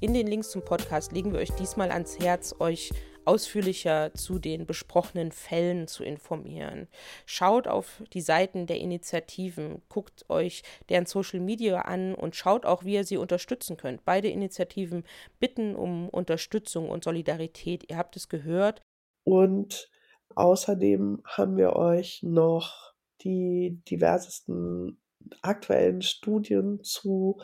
[0.02, 2.90] In den Links zum Podcast legen wir euch diesmal ans Herz, euch
[3.23, 6.88] ausführlicher zu den besprochenen Fällen zu informieren.
[7.28, 12.84] Schaut auf die Seiten der Initiativen, guckt euch deren Social Media an und schaut auch,
[12.84, 14.03] wie ihr sie unterstützen könnt.
[14.03, 15.03] Beide Initiativen
[15.40, 17.88] bitten um Unterstützung und Solidarität.
[17.88, 18.82] Ihr habt es gehört.
[19.23, 19.88] Und
[20.34, 24.99] außerdem haben wir euch noch die diversesten
[25.44, 27.40] aktuellen Studien zu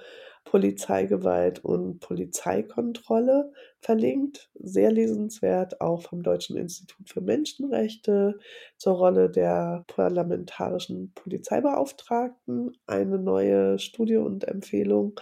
[0.50, 4.50] Polizeigewalt und Polizeikontrolle verlinkt.
[4.56, 8.40] Sehr lesenswert, auch vom Deutschen Institut für Menschenrechte
[8.78, 12.78] zur Rolle der parlamentarischen Polizeibeauftragten.
[12.86, 15.20] Eine neue Studie und Empfehlung.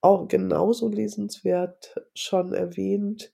[0.00, 3.32] Auch genauso lesenswert schon erwähnt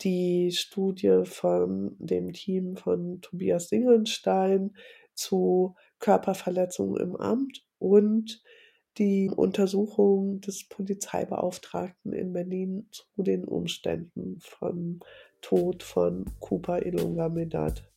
[0.00, 4.74] die Studie von dem Team von Tobias Singelstein
[5.14, 8.42] zu Körperverletzungen im Amt und
[8.98, 15.00] die Untersuchung des Polizeibeauftragten in Berlin zu den Umständen von
[15.40, 17.90] Tod von Cooper Ilunga Medat.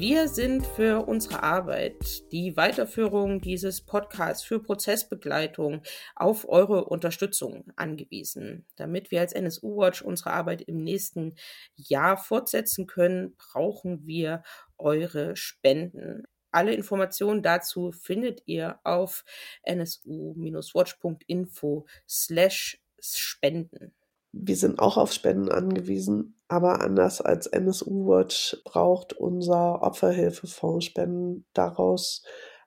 [0.00, 5.82] Wir sind für unsere Arbeit, die Weiterführung dieses Podcasts für Prozessbegleitung
[6.16, 8.64] auf eure Unterstützung angewiesen.
[8.76, 11.34] Damit wir als NSU Watch unsere Arbeit im nächsten
[11.76, 14.42] Jahr fortsetzen können, brauchen wir
[14.78, 16.24] eure Spenden.
[16.50, 19.26] Alle Informationen dazu findet ihr auf
[19.68, 23.92] nsu-watch.info slash spenden.
[24.32, 31.46] Wir sind auch auf Spenden angewiesen, aber anders als NSU Watch braucht unser Opferhilfefonds Spenden.
[31.54, 32.24] Daraus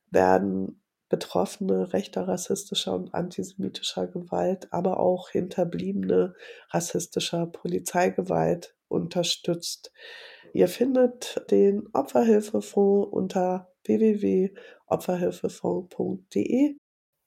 [0.10, 6.34] werden Betroffene rechter, rassistischer und antisemitischer Gewalt, aber auch Hinterbliebene
[6.70, 9.92] rassistischer Polizeigewalt unterstützt.
[10.54, 16.78] Ihr findet den Opferhilfefonds unter www.opferhilfefonds.de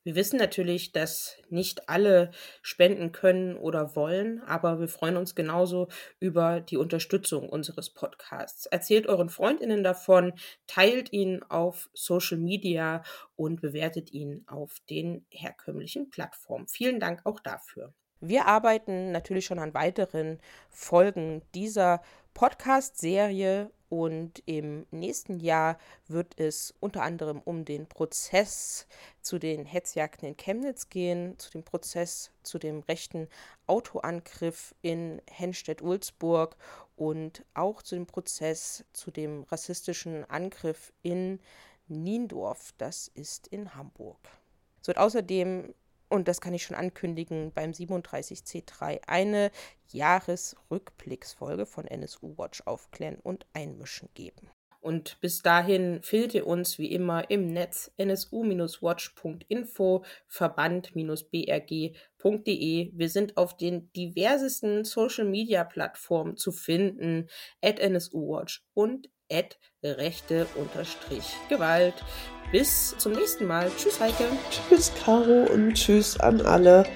[0.07, 2.31] wir wissen natürlich, dass nicht alle
[2.63, 5.89] spenden können oder wollen, aber wir freuen uns genauso
[6.21, 8.67] über die Unterstützung unseres Podcasts.
[8.67, 10.33] Erzählt euren Freundinnen davon,
[10.69, 13.03] teilt ihn auf Social Media
[13.35, 16.69] und bewertet ihn auf den herkömmlichen Plattformen.
[16.69, 17.93] Vielen Dank auch dafür.
[18.21, 20.39] Wir arbeiten natürlich schon an weiteren
[20.71, 22.01] Folgen dieser
[22.37, 28.87] Podcast-Serie und im nächsten Jahr wird es unter anderem um den Prozess
[29.23, 33.27] zu den Hetzjagden in Chemnitz gehen, zu dem Prozess zu dem rechten
[33.67, 36.59] Autoangriff in Henstedt-Ulzburg
[36.95, 41.41] und auch zu dem Prozess zu dem rassistischen Angriff in
[41.89, 44.19] Niendorf, das ist in Hamburg.
[44.83, 45.73] Es wird außerdem
[46.09, 49.51] und das kann ich schon ankündigen, beim 37C3 eine
[49.89, 54.51] Jahresrückblicksfolge von NSU Watch aufklären und einmischen geben.
[54.87, 62.91] Und bis dahin findet ihr uns wie immer im Netz nsu-watch.info, verband-brg.de.
[62.95, 67.29] Wir sind auf den diversesten Social-Media-Plattformen zu finden,
[67.61, 69.11] at nsu-watch und
[69.83, 71.95] rechte-gewalt.
[72.53, 73.71] Bis zum nächsten Mal.
[73.77, 74.25] Tschüss, Heike.
[74.51, 76.87] Tschüss, Caro und tschüss an alle.